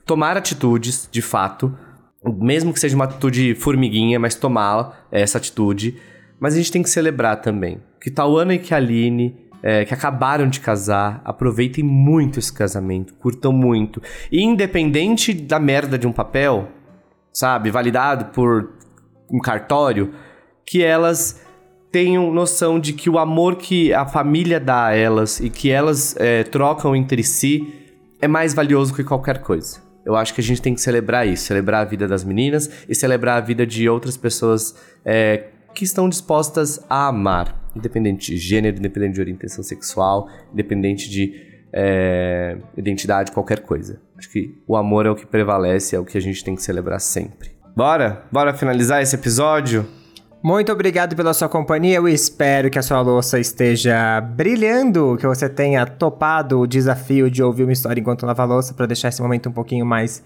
tomar 0.06 0.36
atitudes, 0.36 1.08
de 1.10 1.20
fato. 1.20 1.76
Mesmo 2.24 2.72
que 2.72 2.78
seja 2.78 2.94
uma 2.94 3.06
atitude 3.06 3.56
formiguinha, 3.56 4.20
mas 4.20 4.36
tomar 4.36 5.08
essa 5.10 5.38
atitude. 5.38 5.98
Mas 6.38 6.54
a 6.54 6.58
gente 6.58 6.70
tem 6.70 6.84
que 6.84 6.88
celebrar 6.88 7.40
também. 7.40 7.82
Que 8.00 8.12
Tauana 8.12 8.54
e 8.54 8.60
que 8.60 8.72
a 8.72 8.76
Aline 8.76 9.36
é, 9.60 9.84
que 9.84 9.92
acabaram 9.92 10.48
de 10.48 10.60
casar, 10.60 11.20
aproveitem 11.24 11.82
muito 11.82 12.38
esse 12.38 12.52
casamento, 12.52 13.12
curtam 13.14 13.52
muito. 13.52 14.00
E 14.30 14.40
independente 14.40 15.34
da 15.34 15.58
merda 15.58 15.98
de 15.98 16.06
um 16.06 16.12
papel, 16.12 16.68
sabe, 17.32 17.72
validado 17.72 18.26
por 18.26 18.70
um 19.28 19.40
cartório, 19.40 20.14
que 20.64 20.80
elas 20.80 21.42
tenham 21.92 22.32
noção 22.32 22.80
de 22.80 22.94
que 22.94 23.10
o 23.10 23.18
amor 23.18 23.56
que 23.56 23.92
a 23.92 24.06
família 24.06 24.58
dá 24.58 24.86
a 24.86 24.96
elas 24.96 25.38
e 25.38 25.50
que 25.50 25.70
elas 25.70 26.16
é, 26.18 26.42
trocam 26.42 26.96
entre 26.96 27.22
si 27.22 27.72
é 28.20 28.26
mais 28.26 28.54
valioso 28.54 28.94
que 28.94 29.04
qualquer 29.04 29.42
coisa. 29.42 29.80
Eu 30.04 30.16
acho 30.16 30.34
que 30.34 30.40
a 30.40 30.44
gente 30.44 30.60
tem 30.60 30.74
que 30.74 30.80
celebrar 30.80 31.28
isso, 31.28 31.44
celebrar 31.44 31.82
a 31.82 31.84
vida 31.84 32.08
das 32.08 32.24
meninas 32.24 32.68
e 32.88 32.94
celebrar 32.94 33.36
a 33.36 33.40
vida 33.40 33.66
de 33.66 33.88
outras 33.88 34.16
pessoas 34.16 34.74
é, 35.04 35.48
que 35.74 35.84
estão 35.84 36.08
dispostas 36.08 36.84
a 36.88 37.08
amar, 37.08 37.70
independente 37.76 38.32
de 38.32 38.38
gênero, 38.38 38.78
independente 38.78 39.14
de 39.14 39.20
orientação 39.20 39.62
sexual, 39.62 40.28
independente 40.52 41.08
de 41.08 41.34
é, 41.72 42.56
identidade, 42.76 43.32
qualquer 43.32 43.60
coisa. 43.60 44.00
Acho 44.16 44.30
que 44.30 44.58
o 44.66 44.76
amor 44.76 45.06
é 45.06 45.10
o 45.10 45.14
que 45.14 45.26
prevalece, 45.26 45.94
é 45.94 45.98
o 45.98 46.04
que 46.04 46.18
a 46.18 46.20
gente 46.20 46.42
tem 46.42 46.54
que 46.54 46.62
celebrar 46.62 47.00
sempre. 47.00 47.50
Bora? 47.76 48.24
Bora 48.32 48.54
finalizar 48.54 49.02
esse 49.02 49.14
episódio? 49.14 49.86
Muito 50.42 50.72
obrigado 50.72 51.14
pela 51.14 51.32
sua 51.32 51.48
companhia. 51.48 51.94
Eu 51.94 52.08
espero 52.08 52.68
que 52.68 52.76
a 52.76 52.82
sua 52.82 53.00
louça 53.00 53.38
esteja 53.38 54.20
brilhando, 54.20 55.16
que 55.16 55.24
você 55.24 55.48
tenha 55.48 55.86
topado 55.86 56.58
o 56.58 56.66
desafio 56.66 57.30
de 57.30 57.40
ouvir 57.40 57.62
uma 57.62 57.72
história 57.72 58.00
enquanto 58.00 58.26
lava 58.26 58.42
a 58.42 58.46
louça 58.46 58.74
para 58.74 58.86
deixar 58.86 59.08
esse 59.08 59.22
momento 59.22 59.48
um 59.48 59.52
pouquinho 59.52 59.86
mais 59.86 60.20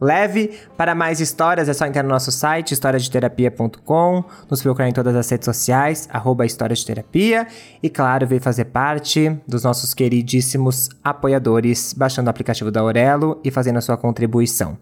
leve. 0.00 0.58
Para 0.76 0.92
mais 0.92 1.20
histórias 1.20 1.68
é 1.68 1.72
só 1.72 1.86
entrar 1.86 2.02
no 2.02 2.08
nosso 2.08 2.32
site 2.32 2.72
historiadeterapia.com, 2.72 4.24
nos 4.50 4.60
procurar 4.60 4.88
em 4.88 4.92
todas 4.92 5.14
as 5.14 5.30
redes 5.30 5.44
sociais, 5.44 6.08
arroba 6.10 6.44
História 6.44 6.74
de 6.74 6.84
Terapia 6.84 7.46
e 7.80 7.88
claro, 7.88 8.26
vem 8.26 8.40
fazer 8.40 8.64
parte 8.64 9.38
dos 9.46 9.62
nossos 9.62 9.94
queridíssimos 9.94 10.88
apoiadores, 11.04 11.94
baixando 11.96 12.26
o 12.26 12.30
aplicativo 12.30 12.72
da 12.72 12.80
Aurelo 12.80 13.40
e 13.44 13.52
fazendo 13.52 13.76
a 13.76 13.80
sua 13.80 13.96
contribuição. 13.96 14.76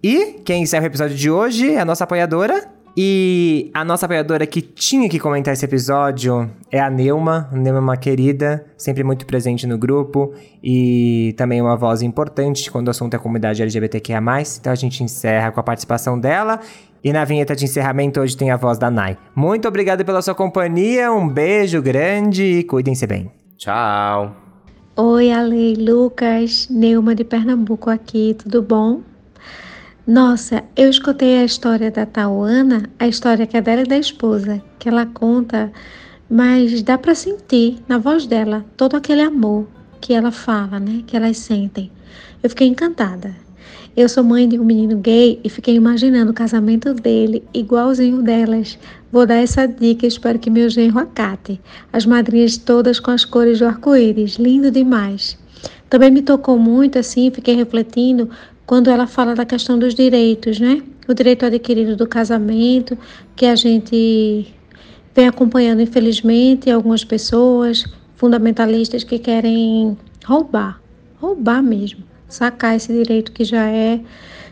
E 0.00 0.40
quem 0.44 0.62
encerra 0.62 0.84
o 0.84 0.86
episódio 0.86 1.16
de 1.16 1.28
hoje 1.28 1.74
é 1.74 1.80
a 1.80 1.84
nossa 1.84 2.04
apoiadora, 2.04 2.79
e 2.96 3.70
a 3.72 3.84
nossa 3.84 4.06
apoiadora 4.06 4.46
que 4.46 4.60
tinha 4.60 5.08
que 5.08 5.18
comentar 5.18 5.54
esse 5.54 5.64
episódio 5.64 6.50
é 6.70 6.80
a 6.80 6.90
Neuma. 6.90 7.48
A 7.52 7.56
Neuma 7.56 7.78
é 7.78 7.80
uma 7.80 7.96
querida, 7.96 8.64
sempre 8.76 9.04
muito 9.04 9.24
presente 9.26 9.66
no 9.66 9.78
grupo 9.78 10.32
e 10.62 11.34
também 11.36 11.60
uma 11.60 11.76
voz 11.76 12.02
importante 12.02 12.70
quando 12.70 12.88
o 12.88 12.90
assunto 12.90 13.14
é 13.14 13.16
a 13.16 13.20
comunidade 13.20 13.62
LGBTQIA+. 13.62 14.20
Então 14.60 14.72
a 14.72 14.76
gente 14.76 15.02
encerra 15.04 15.52
com 15.52 15.60
a 15.60 15.62
participação 15.62 16.18
dela 16.18 16.60
e 17.02 17.12
na 17.12 17.24
vinheta 17.24 17.54
de 17.54 17.64
encerramento 17.64 18.20
hoje 18.20 18.36
tem 18.36 18.50
a 18.50 18.56
voz 18.56 18.78
da 18.78 18.90
Nai. 18.90 19.16
Muito 19.34 19.66
obrigado 19.68 20.04
pela 20.04 20.20
sua 20.20 20.34
companhia, 20.34 21.12
um 21.12 21.28
beijo 21.28 21.80
grande 21.80 22.42
e 22.42 22.64
cuidem-se 22.64 23.06
bem. 23.06 23.30
Tchau. 23.56 24.36
Oi, 24.96 25.30
Ale, 25.30 25.74
Lucas, 25.76 26.68
Neuma 26.68 27.14
de 27.14 27.24
Pernambuco 27.24 27.88
aqui, 27.88 28.34
tudo 28.38 28.60
bom? 28.62 29.00
Nossa, 30.06 30.64
eu 30.74 30.88
escutei 30.88 31.38
a 31.38 31.44
história 31.44 31.90
da 31.90 32.06
Tauana, 32.06 32.84
a 32.98 33.06
história 33.06 33.46
que 33.46 33.56
é 33.56 33.60
dela 33.60 33.82
e 33.82 33.86
da 33.86 33.98
esposa, 33.98 34.62
que 34.78 34.88
ela 34.88 35.04
conta, 35.04 35.70
mas 36.28 36.82
dá 36.82 36.96
para 36.96 37.14
sentir 37.14 37.78
na 37.86 37.98
voz 37.98 38.26
dela 38.26 38.64
todo 38.78 38.96
aquele 38.96 39.20
amor 39.20 39.68
que 40.00 40.14
ela 40.14 40.30
fala, 40.30 40.80
né? 40.80 41.04
Que 41.06 41.16
elas 41.16 41.36
sentem. 41.36 41.92
Eu 42.42 42.48
fiquei 42.48 42.66
encantada. 42.66 43.36
Eu 43.94 44.08
sou 44.08 44.24
mãe 44.24 44.48
de 44.48 44.58
um 44.58 44.64
menino 44.64 44.96
gay 44.96 45.38
e 45.44 45.50
fiquei 45.50 45.74
imaginando 45.74 46.30
o 46.30 46.34
casamento 46.34 46.94
dele 46.94 47.44
igualzinho 47.52 48.22
delas. 48.22 48.78
Vou 49.12 49.26
dar 49.26 49.36
essa 49.36 49.66
dica 49.66 50.06
e 50.06 50.08
espero 50.08 50.38
que 50.38 50.48
meu 50.48 50.70
genro 50.70 50.98
acate. 50.98 51.60
As 51.92 52.06
madrinhas 52.06 52.56
todas 52.56 52.98
com 52.98 53.10
as 53.10 53.26
cores 53.26 53.58
do 53.58 53.66
arco-íris, 53.66 54.36
lindo 54.36 54.70
demais. 54.70 55.36
Também 55.90 56.08
me 56.08 56.22
tocou 56.22 56.56
muito 56.56 57.00
assim, 57.00 57.32
fiquei 57.32 57.56
refletindo 57.56 58.30
quando 58.70 58.88
ela 58.88 59.08
fala 59.08 59.34
da 59.34 59.44
questão 59.44 59.76
dos 59.76 59.96
direitos, 59.96 60.60
né? 60.60 60.80
O 61.08 61.12
direito 61.12 61.44
adquirido 61.44 61.96
do 61.96 62.06
casamento, 62.06 62.96
que 63.34 63.44
a 63.44 63.56
gente 63.56 64.46
vem 65.12 65.26
acompanhando, 65.26 65.82
infelizmente, 65.82 66.70
algumas 66.70 67.02
pessoas 67.02 67.84
fundamentalistas 68.14 69.02
que 69.02 69.18
querem 69.18 69.98
roubar, 70.24 70.80
roubar 71.20 71.60
mesmo, 71.60 72.04
sacar 72.28 72.76
esse 72.76 72.92
direito 72.92 73.32
que 73.32 73.44
já 73.44 73.68
é 73.68 74.00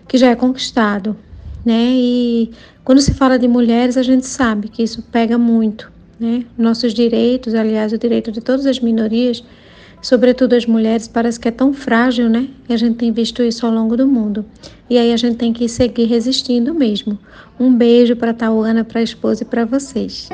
que 0.09 0.19
já 0.19 0.31
é 0.31 0.35
conquistado, 0.35 1.17
né? 1.65 1.93
E 1.93 2.51
quando 2.83 3.01
se 3.01 3.15
fala 3.15 3.39
de 3.39 3.47
mulheres, 3.47 3.97
a 3.97 4.03
gente 4.03 4.27
sabe 4.27 4.69
que 4.69 4.83
isso 4.83 5.01
pega 5.13 5.39
muito, 5.39 5.93
né? 6.19 6.45
Nossos 6.59 6.93
direitos, 6.93 7.55
aliás, 7.55 7.93
o 7.93 7.99
direito 7.99 8.33
de 8.33 8.41
todas 8.41 8.67
as 8.67 8.81
minorias 8.81 9.45
sobretudo 10.03 10.55
as 10.55 10.67
mulheres, 10.67 11.09
parece 11.09 11.39
que 11.39 11.49
é 11.49 11.51
tão 11.51 11.73
frágil, 11.73 12.29
né? 12.29 12.49
E 12.69 12.75
a 12.75 12.77
gente 12.77 12.97
tem 12.97 13.13
visto 13.13 13.43
isso 13.43 13.67
ao 13.67 13.73
longo 13.73 13.97
do 13.97 14.07
mundo. 14.07 14.45
E 14.89 14.99
aí 14.99 15.13
a 15.13 15.17
gente 15.17 15.37
tem 15.37 15.53
que 15.53 15.69
seguir 15.69 16.07
resistindo 16.07 16.75
mesmo. 16.75 17.19
Um 17.59 17.75
beijo 17.75 18.17
para 18.17 18.35
Tauana, 18.35 18.85
para 18.85 19.01
a 19.01 19.03
esposa 19.03 19.43
e 19.43 19.47
para 19.47 19.65
vocês. 19.65 20.29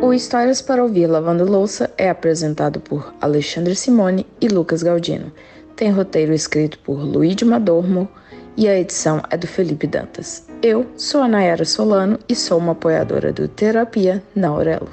O 0.00 0.14
Histórias 0.14 0.62
para 0.62 0.82
Ouvir 0.82 1.06
Lavando 1.06 1.44
Louça 1.44 1.90
é 1.98 2.08
apresentado 2.08 2.80
por 2.80 3.14
Alexandre 3.20 3.74
Simone 3.74 4.26
e 4.40 4.48
Lucas 4.48 4.82
Galdino. 4.82 5.30
Tem 5.76 5.90
roteiro 5.90 6.32
escrito 6.32 6.78
por 6.78 6.98
Luíde 6.98 7.44
Madormo 7.44 8.08
e 8.56 8.66
a 8.66 8.78
edição 8.78 9.22
é 9.30 9.36
do 9.36 9.46
Felipe 9.46 9.86
Dantas. 9.86 10.44
Eu 10.62 10.86
sou 10.96 11.22
a 11.22 11.28
Nayara 11.28 11.64
Solano 11.64 12.18
e 12.28 12.34
sou 12.34 12.58
uma 12.58 12.72
apoiadora 12.72 13.32
do 13.32 13.46
Terapia 13.46 14.20
na 14.34 14.48
Aurelo. 14.48 14.88